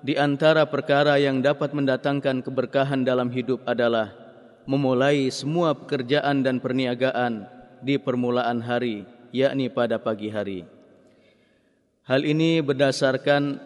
di 0.05 0.13
antara 0.13 0.69
perkara 0.69 1.17
yang 1.17 1.41
dapat 1.41 1.73
mendatangkan 1.73 2.45
keberkahan 2.45 3.01
dalam 3.01 3.33
hidup 3.33 3.65
adalah 3.65 4.13
memulai 4.69 5.33
semua 5.33 5.73
pekerjaan 5.73 6.45
dan 6.45 6.61
perniagaan 6.61 7.49
di 7.81 7.97
permulaan 7.97 8.61
hari, 8.61 9.09
yakni 9.33 9.65
pada 9.73 9.97
pagi 9.97 10.29
hari. 10.29 10.61
Hal 12.05 12.21
ini 12.21 12.61
berdasarkan 12.61 13.57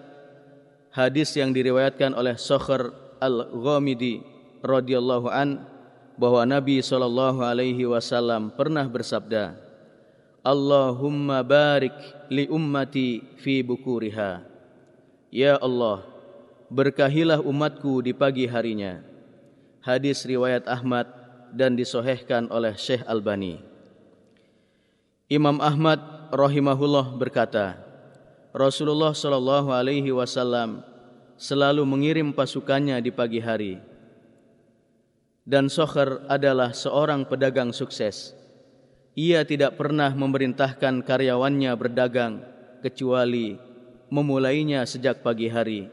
hadis 0.96 1.36
yang 1.36 1.52
diriwayatkan 1.52 2.16
oleh 2.16 2.40
Sokher 2.40 2.96
Al-Ghamidi 3.20 4.24
radhiyallahu 4.64 5.28
an 5.28 5.60
bahwa 6.16 6.48
Nabi 6.48 6.80
sallallahu 6.80 7.44
alaihi 7.44 7.84
wasallam 7.84 8.56
pernah 8.56 8.88
bersabda 8.88 9.65
Allahumma 10.46 11.42
barik 11.42 11.98
li 12.30 12.46
ummati 12.46 13.26
fi 13.42 13.66
bukuriha 13.66 14.46
Ya 15.34 15.58
Allah 15.58 16.06
berkahilah 16.70 17.42
umatku 17.42 18.06
di 18.06 18.14
pagi 18.14 18.46
harinya 18.46 19.02
Hadis 19.82 20.22
riwayat 20.22 20.70
Ahmad 20.70 21.10
dan 21.50 21.74
disohehkan 21.74 22.46
oleh 22.54 22.78
Syekh 22.78 23.02
Albani 23.10 23.58
Imam 25.26 25.58
Ahmad 25.58 26.30
rahimahullah 26.30 27.18
berkata 27.18 27.82
Rasulullah 28.54 29.12
sallallahu 29.12 29.74
alaihi 29.74 30.14
wasallam 30.14 30.86
selalu 31.36 31.84
mengirim 31.84 32.32
pasukannya 32.32 32.96
di 33.04 33.12
pagi 33.12 33.44
hari. 33.44 33.76
Dan 35.44 35.70
Sokher 35.70 36.26
adalah 36.26 36.74
seorang 36.74 37.28
pedagang 37.28 37.70
sukses. 37.70 38.34
Ia 39.16 39.48
tidak 39.48 39.80
pernah 39.80 40.12
memerintahkan 40.12 41.00
karyawannya 41.08 41.72
berdagang 41.80 42.44
kecuali 42.84 43.56
memulainya 44.12 44.84
sejak 44.84 45.24
pagi 45.24 45.48
hari 45.48 45.88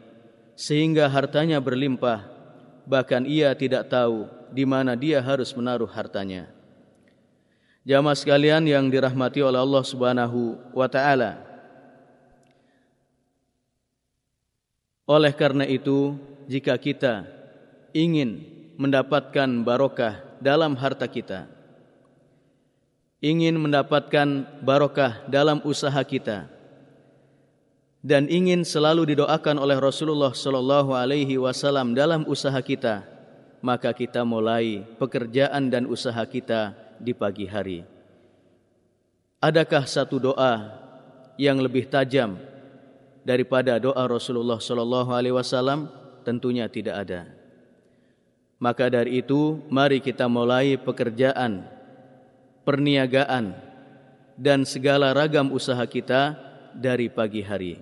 sehingga 0.58 1.06
hartanya 1.06 1.62
berlimpah 1.62 2.26
bahkan 2.84 3.22
ia 3.22 3.54
tidak 3.54 3.86
tahu 3.86 4.26
di 4.50 4.66
mana 4.66 4.98
dia 4.98 5.22
harus 5.22 5.54
menaruh 5.54 5.88
hartanya. 5.88 6.50
Jamaah 7.86 8.18
sekalian 8.18 8.66
yang 8.66 8.90
dirahmati 8.90 9.42
oleh 9.42 9.58
Allah 9.58 9.82
Subhanahu 9.82 10.54
wa 10.70 10.86
taala, 10.86 11.52
Oleh 15.12 15.34
karena 15.34 15.66
itu, 15.66 16.14
jika 16.46 16.78
kita 16.78 17.26
ingin 17.90 18.46
mendapatkan 18.78 19.50
barokah 19.66 20.22
dalam 20.38 20.78
harta 20.78 21.10
kita, 21.10 21.50
ingin 23.22 23.54
mendapatkan 23.54 24.44
barokah 24.66 25.22
dalam 25.30 25.62
usaha 25.62 26.02
kita, 26.02 26.50
dan 28.02 28.26
ingin 28.26 28.66
selalu 28.66 29.14
didoakan 29.14 29.62
oleh 29.62 29.78
Rasulullah 29.78 30.34
sallallahu 30.34 30.90
alaihi 30.90 31.38
wasallam 31.38 31.94
dalam 31.94 32.26
usaha 32.26 32.58
kita, 32.58 33.06
maka 33.62 33.94
kita 33.94 34.26
mulai 34.26 34.82
pekerjaan 34.98 35.70
dan 35.70 35.86
usaha 35.86 36.18
kita 36.26 36.74
di 36.98 37.14
pagi 37.14 37.46
hari. 37.46 37.86
Adakah 39.38 39.86
satu 39.86 40.18
doa 40.18 40.82
yang 41.38 41.62
lebih 41.62 41.86
tajam 41.86 42.34
daripada 43.22 43.78
doa 43.78 44.02
Rasulullah 44.10 44.58
sallallahu 44.58 45.14
alaihi 45.14 45.38
wasallam? 45.38 45.86
Tentunya 46.26 46.70
tidak 46.70 47.06
ada. 47.06 47.26
Maka 48.62 48.86
dari 48.86 49.18
itu, 49.18 49.58
mari 49.66 49.98
kita 49.98 50.30
mulai 50.30 50.78
pekerjaan, 50.78 51.66
perniagaan 52.62 53.54
dan 54.38 54.64
segala 54.66 55.12
ragam 55.12 55.52
usaha 55.52 55.82
kita 55.86 56.34
dari 56.74 57.06
pagi 57.12 57.44
hari. 57.44 57.78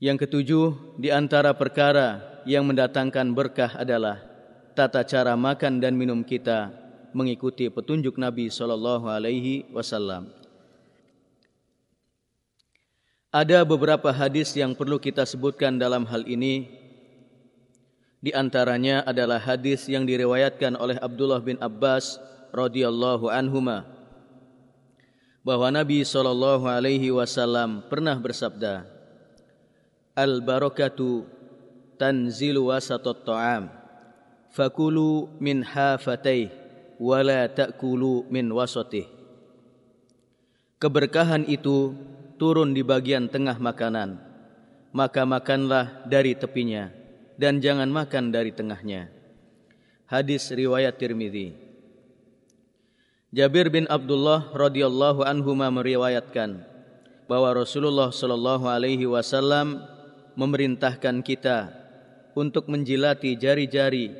Yang 0.00 0.24
ketujuh, 0.24 0.96
di 0.96 1.12
antara 1.12 1.52
perkara 1.52 2.40
yang 2.48 2.64
mendatangkan 2.64 3.36
berkah 3.36 3.76
adalah 3.76 4.16
tata 4.72 5.04
cara 5.04 5.36
makan 5.36 5.76
dan 5.76 5.92
minum 5.92 6.24
kita 6.24 6.72
mengikuti 7.12 7.68
petunjuk 7.68 8.16
Nabi 8.16 8.48
sallallahu 8.48 9.04
alaihi 9.12 9.68
wasallam. 9.76 10.32
Ada 13.30 13.62
beberapa 13.62 14.10
hadis 14.10 14.56
yang 14.58 14.74
perlu 14.74 14.98
kita 14.98 15.22
sebutkan 15.22 15.78
dalam 15.78 16.02
hal 16.08 16.26
ini. 16.26 16.79
Di 18.20 18.36
antaranya 18.36 19.00
adalah 19.08 19.40
hadis 19.40 19.88
yang 19.88 20.04
diriwayatkan 20.04 20.76
oleh 20.76 21.00
Abdullah 21.00 21.40
bin 21.40 21.56
Abbas 21.56 22.20
radhiyallahu 22.52 23.32
anhuma 23.32 23.88
bahwa 25.40 25.72
Nabi 25.72 26.04
sallallahu 26.04 26.68
alaihi 26.68 27.08
wasallam 27.08 27.80
pernah 27.88 28.12
bersabda, 28.20 28.84
al 30.12 30.44
barakatu 30.44 31.24
tanzilu 31.96 32.68
wasatot 32.68 33.24
ta'am 33.24 33.72
fakulu 34.52 35.32
min 35.40 35.64
hafatih 35.64 36.52
wala 37.00 37.48
ta'kulu 37.48 38.28
min 38.28 38.52
wasatih. 38.52 39.08
Keberkahan 40.76 41.48
itu 41.48 41.96
turun 42.36 42.76
di 42.76 42.84
bagian 42.84 43.32
tengah 43.32 43.56
makanan 43.56 44.20
maka 44.92 45.24
makanlah 45.24 46.04
dari 46.04 46.36
tepinya 46.36 46.99
dan 47.40 47.64
jangan 47.64 47.88
makan 47.88 48.28
dari 48.28 48.52
tengahnya. 48.52 49.08
Hadis 50.04 50.52
riwayat 50.52 51.00
Tirmizi. 51.00 51.56
Jabir 53.32 53.72
bin 53.72 53.88
Abdullah 53.88 54.52
radhiyallahu 54.52 55.24
anhu 55.24 55.56
meriwayatkan 55.56 56.60
bahwa 57.24 57.56
Rasulullah 57.56 58.12
sallallahu 58.12 58.68
alaihi 58.68 59.08
wasallam 59.08 59.80
memerintahkan 60.36 61.24
kita 61.24 61.72
untuk 62.36 62.68
menjilati 62.68 63.40
jari-jari 63.40 64.12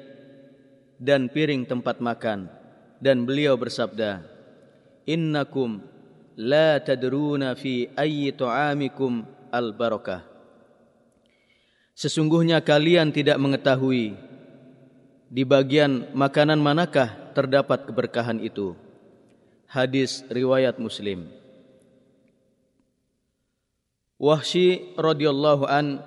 dan 0.96 1.28
piring 1.28 1.68
tempat 1.68 2.00
makan. 2.00 2.48
Dan 3.00 3.24
beliau 3.24 3.56
bersabda 3.56 4.20
innakum 5.08 5.80
la 6.36 6.76
tadruna 6.80 7.56
fi 7.56 7.88
ayyi 7.96 8.28
ta'amikum 8.36 9.24
al 9.48 9.72
barakah 9.72 10.29
sesungguhnya 12.00 12.64
kalian 12.64 13.12
tidak 13.12 13.36
mengetahui 13.36 14.16
di 15.28 15.42
bagian 15.44 16.08
makanan 16.16 16.56
manakah 16.56 17.12
terdapat 17.36 17.84
keberkahan 17.84 18.40
itu 18.40 18.72
hadis 19.68 20.24
riwayat 20.32 20.80
muslim 20.80 21.28
Wahsy 24.20 24.96
radhiyallahu 25.00 25.64
an 25.64 26.00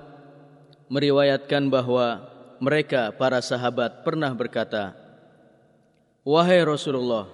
meriwayatkan 0.90 1.66
bahwa 1.70 2.22
mereka 2.62 3.10
para 3.10 3.42
sahabat 3.42 4.06
pernah 4.06 4.30
berkata, 4.38 4.94
"Wahai 6.22 6.62
Rasulullah, 6.62 7.26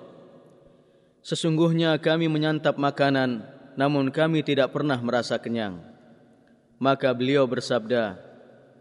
sesungguhnya 1.19 2.00
kami 2.00 2.32
menyantap 2.32 2.80
makanan 2.80 3.43
namun 3.76 4.08
kami 4.08 4.39
tidak 4.39 4.72
pernah 4.72 4.95
merasa 5.04 5.36
kenyang." 5.36 5.84
Maka 6.80 7.12
beliau 7.12 7.43
bersabda, 7.43 8.29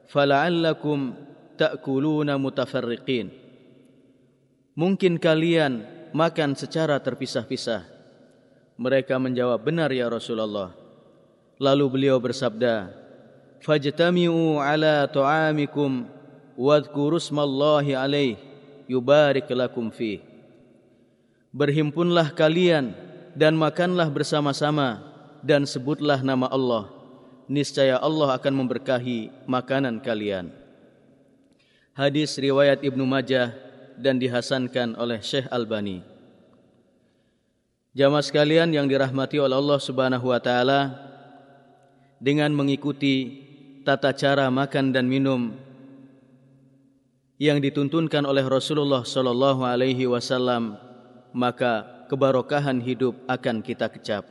"Fala'allakum 0.09 1.15
ta'kuluna 1.61 2.41
mutafarriqin." 2.41 3.31
Mungkin 4.79 5.19
kalian 5.19 5.85
makan 6.15 6.55
secara 6.57 6.97
terpisah-pisah. 7.03 7.85
Mereka 8.79 9.19
menjawab, 9.19 9.59
"Benar 9.63 9.91
ya 9.91 10.07
Rasulullah." 10.07 10.71
Lalu 11.59 11.85
beliau 11.91 12.23
bersabda, 12.23 12.95
"Fajtami'u 13.67 14.63
ala 14.63 15.11
ta'amikum 15.11 16.07
wadhkuru 16.55 17.19
smallahi 17.19 17.99
alaih 17.99 18.39
yubarik 18.87 19.51
lakum 19.51 19.91
fi." 19.91 20.23
Berhimpunlah 21.51 22.31
kalian 22.39 22.95
dan 23.35 23.59
makanlah 23.59 24.07
bersama-sama 24.07 25.03
dan 25.43 25.67
sebutlah 25.67 26.23
nama 26.23 26.47
Allah. 26.47 26.98
Niscaya 27.49 27.97
Allah 27.97 28.37
akan 28.37 28.55
memberkahi 28.65 29.49
makanan 29.49 30.05
kalian. 30.05 30.53
Hadis 31.97 32.37
riwayat 32.37 32.85
Ibnu 32.85 33.03
Majah 33.09 33.57
dan 33.97 34.21
dihasankan 34.21 34.95
oleh 34.95 35.19
Syekh 35.25 35.49
Albani. 35.49 36.05
Jamaah 37.97 38.23
sekalian 38.23 38.71
yang 38.71 38.87
dirahmati 38.87 39.43
oleh 39.43 39.57
Allah 39.57 39.81
Subhanahu 39.81 40.31
wa 40.31 40.39
taala, 40.39 41.09
dengan 42.19 42.51
mengikuti 42.51 43.47
tata 43.87 44.11
cara 44.13 44.51
makan 44.51 44.91
dan 44.91 45.07
minum 45.07 45.55
yang 47.39 47.63
dituntunkan 47.63 48.27
oleh 48.27 48.43
Rasulullah 48.43 49.07
sallallahu 49.07 49.63
alaihi 49.63 50.11
wasallam 50.11 50.75
maka 51.31 51.87
kebarokahan 52.11 52.83
hidup 52.83 53.15
akan 53.31 53.63
kita 53.63 53.87
kecap 53.87 54.27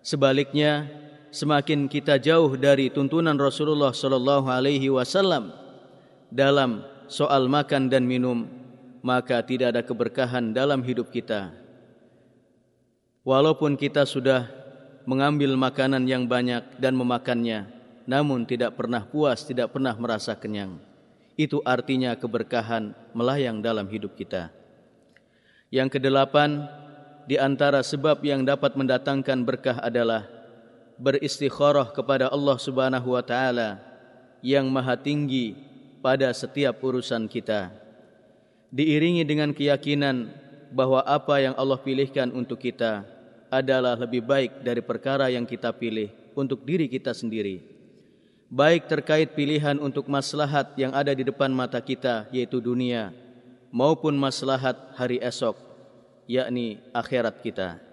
sebaliknya 0.00 0.88
semakin 1.28 1.86
kita 1.86 2.16
jauh 2.16 2.56
dari 2.56 2.88
tuntunan 2.88 3.36
Rasulullah 3.36 3.92
sallallahu 3.92 4.48
alaihi 4.48 4.88
wasallam 4.88 5.52
dalam 6.32 6.84
soal 7.08 7.48
makan 7.48 7.88
dan 7.88 8.04
minum 8.04 8.48
maka 9.00 9.40
tidak 9.44 9.76
ada 9.76 9.82
keberkahan 9.84 10.52
dalam 10.52 10.84
hidup 10.84 11.08
kita. 11.08 11.52
Walaupun 13.24 13.76
kita 13.76 14.08
sudah 14.08 14.48
mengambil 15.04 15.52
makanan 15.56 16.04
yang 16.08 16.24
banyak 16.24 16.64
dan 16.80 16.96
memakannya 16.96 17.68
namun 18.08 18.48
tidak 18.48 18.72
pernah 18.72 19.04
puas 19.04 19.44
tidak 19.44 19.72
pernah 19.76 19.92
merasa 19.96 20.32
kenyang. 20.32 20.80
Itu 21.38 21.62
artinya 21.62 22.16
keberkahan 22.18 22.96
melayang 23.14 23.62
dalam 23.62 23.86
hidup 23.86 24.16
kita. 24.18 24.50
Yang 25.68 26.00
kedelapan 26.00 26.66
di 27.28 27.36
antara 27.36 27.84
sebab 27.84 28.24
yang 28.24 28.42
dapat 28.42 28.74
mendatangkan 28.74 29.38
berkah 29.44 29.78
adalah 29.84 30.37
beristikharah 30.98 31.94
kepada 31.94 32.28
Allah 32.28 32.58
Subhanahu 32.58 33.14
wa 33.14 33.22
taala 33.22 33.78
yang 34.42 34.66
maha 34.66 34.98
tinggi 34.98 35.54
pada 36.02 36.30
setiap 36.34 36.78
urusan 36.82 37.26
kita 37.30 37.70
diiringi 38.68 39.24
dengan 39.24 39.50
keyakinan 39.54 40.28
bahwa 40.68 41.00
apa 41.06 41.40
yang 41.40 41.54
Allah 41.56 41.80
pilihkan 41.80 42.28
untuk 42.34 42.60
kita 42.60 43.04
adalah 43.48 43.96
lebih 43.96 44.20
baik 44.20 44.60
dari 44.60 44.84
perkara 44.84 45.32
yang 45.32 45.48
kita 45.48 45.72
pilih 45.72 46.12
untuk 46.36 46.60
diri 46.68 46.84
kita 46.84 47.16
sendiri. 47.16 47.64
Baik 48.48 48.88
terkait 48.88 49.32
pilihan 49.32 49.76
untuk 49.80 50.08
maslahat 50.08 50.72
yang 50.76 50.92
ada 50.92 51.12
di 51.12 51.24
depan 51.24 51.52
mata 51.52 51.80
kita 51.80 52.28
yaitu 52.32 52.60
dunia 52.60 53.12
maupun 53.72 54.16
maslahat 54.16 54.76
hari 54.96 55.20
esok 55.20 55.56
yakni 56.28 56.80
akhirat 56.92 57.40
kita. 57.40 57.87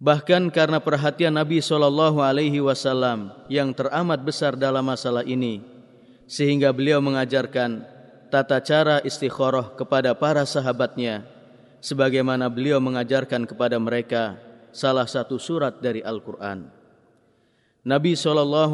Bahkan 0.00 0.48
karena 0.48 0.80
perhatian 0.80 1.36
Nabi 1.36 1.60
sallallahu 1.60 2.24
alaihi 2.24 2.56
wasallam 2.64 3.36
yang 3.52 3.76
teramat 3.76 4.24
besar 4.24 4.56
dalam 4.56 4.80
masalah 4.80 5.20
ini 5.28 5.60
sehingga 6.24 6.72
beliau 6.72 7.04
mengajarkan 7.04 7.84
tata 8.32 8.64
cara 8.64 9.04
istikharah 9.04 9.76
kepada 9.76 10.16
para 10.16 10.40
sahabatnya 10.48 11.28
sebagaimana 11.84 12.48
beliau 12.48 12.80
mengajarkan 12.80 13.44
kepada 13.44 13.76
mereka 13.76 14.40
salah 14.72 15.04
satu 15.04 15.36
surat 15.36 15.84
dari 15.84 16.00
Al-Quran. 16.00 16.70
Nabi 17.84 18.16
SAW 18.16 18.72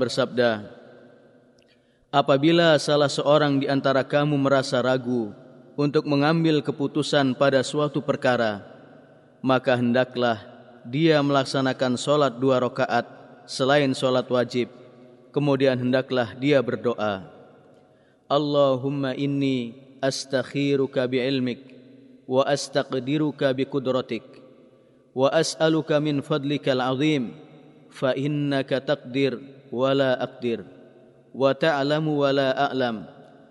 bersabda, 0.00 0.50
Apabila 2.14 2.78
salah 2.78 3.10
seorang 3.10 3.58
di 3.58 3.66
antara 3.66 4.06
kamu 4.06 4.38
merasa 4.38 4.80
ragu 4.80 5.34
untuk 5.74 6.06
mengambil 6.06 6.62
keputusan 6.62 7.34
pada 7.34 7.60
suatu 7.66 7.98
perkara, 7.98 8.73
maka 9.44 9.76
hendaklah 9.76 10.40
dia 10.88 11.20
melaksanakan 11.20 12.00
solat 12.00 12.40
dua 12.40 12.64
rakaat 12.64 13.04
selain 13.44 13.92
solat 13.92 14.24
wajib. 14.32 14.72
Kemudian 15.36 15.76
hendaklah 15.76 16.32
dia 16.32 16.64
berdoa. 16.64 17.28
Allahumma 18.24 19.12
inni 19.12 19.76
astakhiruka 20.00 21.04
bi 21.04 21.20
ilmik 21.20 21.60
wa 22.24 22.40
astaqdiruka 22.48 23.52
bi 23.52 23.68
kudratik 23.68 24.24
wa 25.12 25.28
as'aluka 25.28 26.00
min 26.00 26.24
fadlika 26.24 26.72
al-azim 26.72 27.36
fa 27.92 28.16
innaka 28.16 28.80
taqdir 28.80 29.36
wa 29.68 29.92
la 29.92 30.16
aqdir 30.16 30.64
wa 31.36 31.52
ta'lamu 31.52 32.24
wa 32.24 32.32
la 32.32 32.48
a'lam 32.72 33.04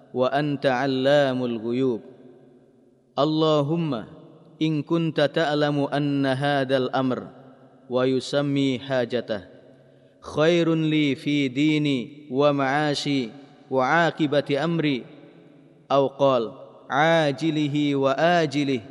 wa 0.10 0.26
anta 0.34 0.82
allamul 0.82 1.58
ghuyub 1.62 2.02
Allahumma 3.14 4.23
إن 4.64 4.82
كنت 4.82 5.22
تعلم 5.22 5.80
أن 5.80 6.26
هذا 6.26 6.78
الأمر 6.78 7.28
ويسمي 7.90 8.80
حاجته. 8.80 9.42
خير 10.22 10.76
لي 10.76 11.16
في 11.16 11.48
ديني 11.48 12.28
ومعاشي 12.32 13.30
وعاقبة 13.72 14.64
أمري. 14.64 15.04
أو 15.92 16.08
قال 16.08 16.52
عاجله 16.90 17.96
وآجله 17.96 18.82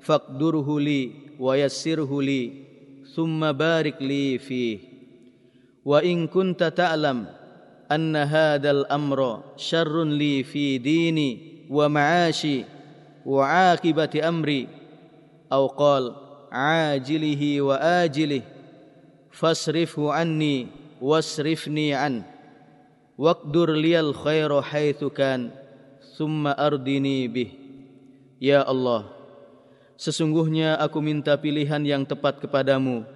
فاقدره 0.00 0.80
لي 0.80 1.10
ويسره 1.40 2.22
لي 2.22 2.52
ثم 3.14 3.52
بارك 3.52 4.02
لي 4.02 4.38
فيه. 4.38 4.78
وإن 5.84 6.26
كنت 6.26 6.64
تعلم 6.64 7.26
أن 7.92 8.16
هذا 8.16 8.70
الأمر 8.70 9.42
شر 9.56 10.04
لي 10.04 10.42
في 10.42 10.78
ديني 10.78 11.38
ومعاشي 11.70 12.64
وعاقبة 13.26 14.28
أمري 14.28 14.79
او 15.51 15.67
قال 15.67 16.15
عاجله 16.51 17.61
واجله 17.61 18.43
فاصرفه 19.31 20.03
عني 20.13 20.67
واصرفني 21.01 21.87
عنه 21.93 22.23
واقدر 23.17 23.67
لي 23.71 23.99
الخير 23.99 24.51
حيث 24.61 25.03
كان 25.03 25.51
ثم 26.17 26.47
اردني 26.47 27.27
به 27.27 27.49
يا 28.41 28.63
الله 28.63 29.15
Sesungguhnya 29.95 30.75
aku 30.75 30.99
minta 30.99 31.39
pilihan 31.39 31.79
yang 31.87 32.03
tepat 32.03 32.43
kepadamu 32.43 33.07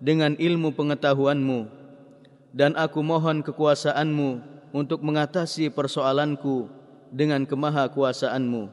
dengan 0.00 0.32
ilmu 0.40 0.72
pengetahuanmu 0.72 1.68
dan 2.56 2.72
aku 2.72 3.04
mohon 3.04 3.44
kekuasaanmu 3.44 4.40
untuk 4.72 5.04
mengatasi 5.04 5.68
persoalanku 5.68 6.72
dengan 7.12 7.44
kemahakuasaanmu. 7.44 8.72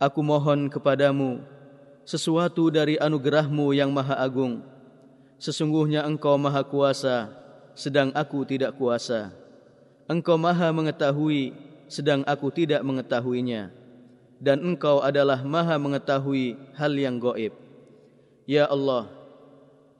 Aku 0.00 0.20
mohon 0.24 0.72
kepadamu 0.72 1.44
sesuatu 2.03 2.69
dari 2.73 2.97
anugerahmu 2.97 3.73
yang 3.75 3.89
maha 3.93 4.17
agung. 4.17 4.61
Sesungguhnya 5.41 6.05
engkau 6.05 6.37
maha 6.37 6.61
kuasa 6.61 7.33
sedang 7.73 8.13
aku 8.13 8.45
tidak 8.45 8.77
kuasa. 8.77 9.33
Engkau 10.05 10.35
maha 10.37 10.69
mengetahui 10.69 11.55
sedang 11.87 12.21
aku 12.27 12.51
tidak 12.53 12.83
mengetahuinya 12.83 13.81
dan 14.41 14.57
engkau 14.65 15.05
adalah 15.05 15.45
maha 15.45 15.77
mengetahui 15.77 16.57
hal 16.73 16.91
yang 16.97 17.21
goib. 17.21 17.53
Ya 18.49 18.65
Allah, 18.65 19.05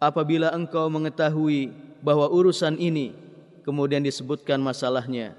apabila 0.02 0.50
engkau 0.50 0.90
mengetahui 0.90 1.70
bahwa 2.02 2.26
urusan 2.26 2.74
ini 2.82 3.14
kemudian 3.62 4.02
disebutkan 4.02 4.58
masalahnya, 4.58 5.38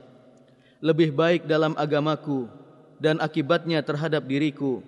lebih 0.79 1.11
baik 1.11 1.51
dalam 1.51 1.75
agamaku 1.75 2.47
dan 3.03 3.19
akibatnya 3.19 3.83
terhadap 3.83 4.23
diriku, 4.23 4.87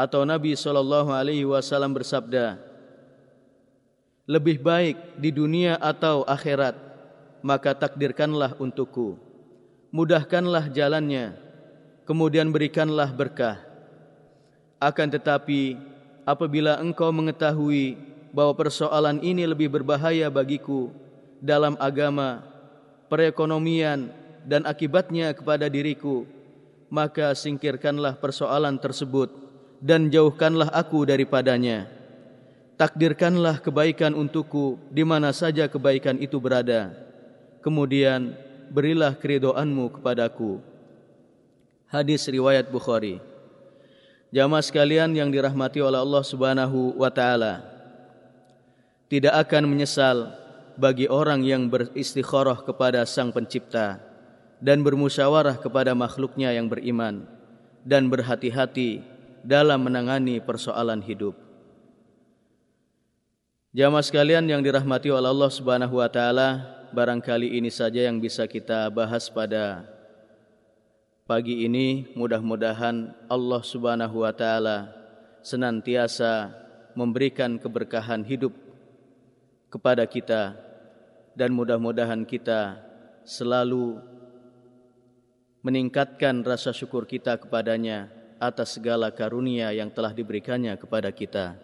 atau 0.00 0.24
Nabi 0.24 0.56
SAW 0.56 1.92
bersabda, 1.92 2.56
lebih 4.24 4.64
baik 4.64 4.96
di 5.20 5.28
dunia 5.28 5.76
atau 5.76 6.24
akhirat, 6.24 6.72
maka 7.44 7.76
takdirkanlah 7.76 8.56
untukku, 8.56 9.20
mudahkanlah 9.92 10.72
jalannya, 10.72 11.36
kemudian 12.08 12.48
berikanlah 12.48 13.12
berkah. 13.12 13.60
Akan 14.80 15.12
tetapi, 15.12 15.76
apabila 16.24 16.80
engkau 16.80 17.12
mengetahui 17.12 18.00
bahwa 18.32 18.56
persoalan 18.56 19.20
ini 19.20 19.44
lebih 19.44 19.68
berbahaya 19.68 20.32
bagiku 20.32 20.88
dalam 21.44 21.76
agama, 21.76 22.40
perekonomian, 23.12 24.08
dan 24.48 24.64
akibatnya 24.64 25.36
kepada 25.36 25.68
diriku, 25.68 26.24
maka 26.88 27.36
singkirkanlah 27.36 28.16
persoalan 28.16 28.80
tersebut 28.80 29.49
dan 29.80 30.12
jauhkanlah 30.12 30.68
aku 30.70 31.08
daripadanya. 31.08 31.88
Takdirkanlah 32.76 33.60
kebaikan 33.60 34.16
untukku 34.16 34.80
di 34.88 35.04
mana 35.04 35.32
saja 35.36 35.68
kebaikan 35.68 36.16
itu 36.20 36.40
berada. 36.40 36.92
Kemudian 37.60 38.32
berilah 38.72 39.12
keridoanmu 39.12 40.00
kepadaku. 40.00 40.60
Hadis 41.92 42.24
riwayat 42.24 42.72
Bukhari. 42.72 43.20
Jamaah 44.30 44.62
sekalian 44.62 45.10
yang 45.12 45.28
dirahmati 45.28 45.82
oleh 45.82 45.98
Allah 45.98 46.24
Subhanahu 46.24 46.96
wa 46.96 47.10
taala. 47.10 47.66
Tidak 49.10 49.34
akan 49.34 49.66
menyesal 49.66 50.32
bagi 50.78 51.10
orang 51.10 51.42
yang 51.42 51.66
beristikharah 51.66 52.62
kepada 52.62 53.02
Sang 53.04 53.34
Pencipta 53.34 53.98
dan 54.62 54.80
bermusyawarah 54.86 55.58
kepada 55.58 55.92
makhluknya 55.92 56.54
yang 56.54 56.70
beriman 56.70 57.26
dan 57.84 58.08
berhati-hati 58.08 59.19
dalam 59.44 59.80
menangani 59.80 60.40
persoalan 60.40 61.00
hidup. 61.04 61.36
Jamaah 63.70 64.02
sekalian 64.02 64.44
yang 64.50 64.60
dirahmati 64.66 65.14
oleh 65.14 65.30
Allah 65.30 65.50
Subhanahu 65.50 66.02
wa 66.02 66.10
taala, 66.10 66.66
barangkali 66.90 67.54
ini 67.54 67.70
saja 67.70 68.02
yang 68.10 68.18
bisa 68.18 68.42
kita 68.50 68.90
bahas 68.90 69.30
pada 69.30 69.86
pagi 71.22 71.62
ini 71.62 72.10
mudah-mudahan 72.18 73.14
Allah 73.30 73.62
Subhanahu 73.62 74.26
wa 74.26 74.34
taala 74.34 74.90
senantiasa 75.46 76.50
memberikan 76.98 77.62
keberkahan 77.62 78.26
hidup 78.26 78.50
kepada 79.70 80.02
kita 80.02 80.58
dan 81.38 81.54
mudah-mudahan 81.54 82.26
kita 82.26 82.82
selalu 83.22 84.02
meningkatkan 85.62 86.42
rasa 86.42 86.74
syukur 86.74 87.06
kita 87.06 87.38
kepadanya 87.38 88.10
atas 88.40 88.80
segala 88.80 89.12
karunia 89.12 89.68
yang 89.76 89.92
telah 89.92 90.16
diberikannya 90.16 90.72
kepada 90.80 91.12
kita. 91.12 91.54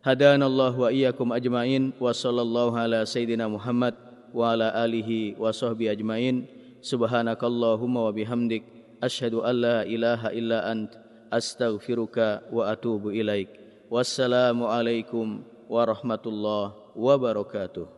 Hadanallah 0.00 0.72
wa 0.72 0.88
iyyakum 0.88 1.28
ajmain 1.36 1.92
wa 2.00 2.08
sallallahu 2.16 2.72
ala 2.72 3.04
sayidina 3.04 3.44
Muhammad 3.44 3.92
wa 4.32 4.56
ala 4.56 4.72
alihi 4.72 5.36
wa 5.36 5.52
sahbihi 5.52 5.92
ajmain. 5.92 6.48
Subhanakallahumma 6.80 8.08
wa 8.08 8.12
bihamdik 8.14 8.64
asyhadu 9.04 9.44
an 9.44 9.54
la 9.60 9.78
ilaha 9.84 10.32
illa 10.32 10.64
ant 10.64 10.96
astaghfiruka 11.28 12.48
wa 12.48 12.72
atubu 12.72 13.12
ilaik. 13.12 13.52
Wassalamu 13.92 14.64
alaikum 14.64 15.44
warahmatullahi 15.68 16.72
wabarakatuh. 16.96 17.97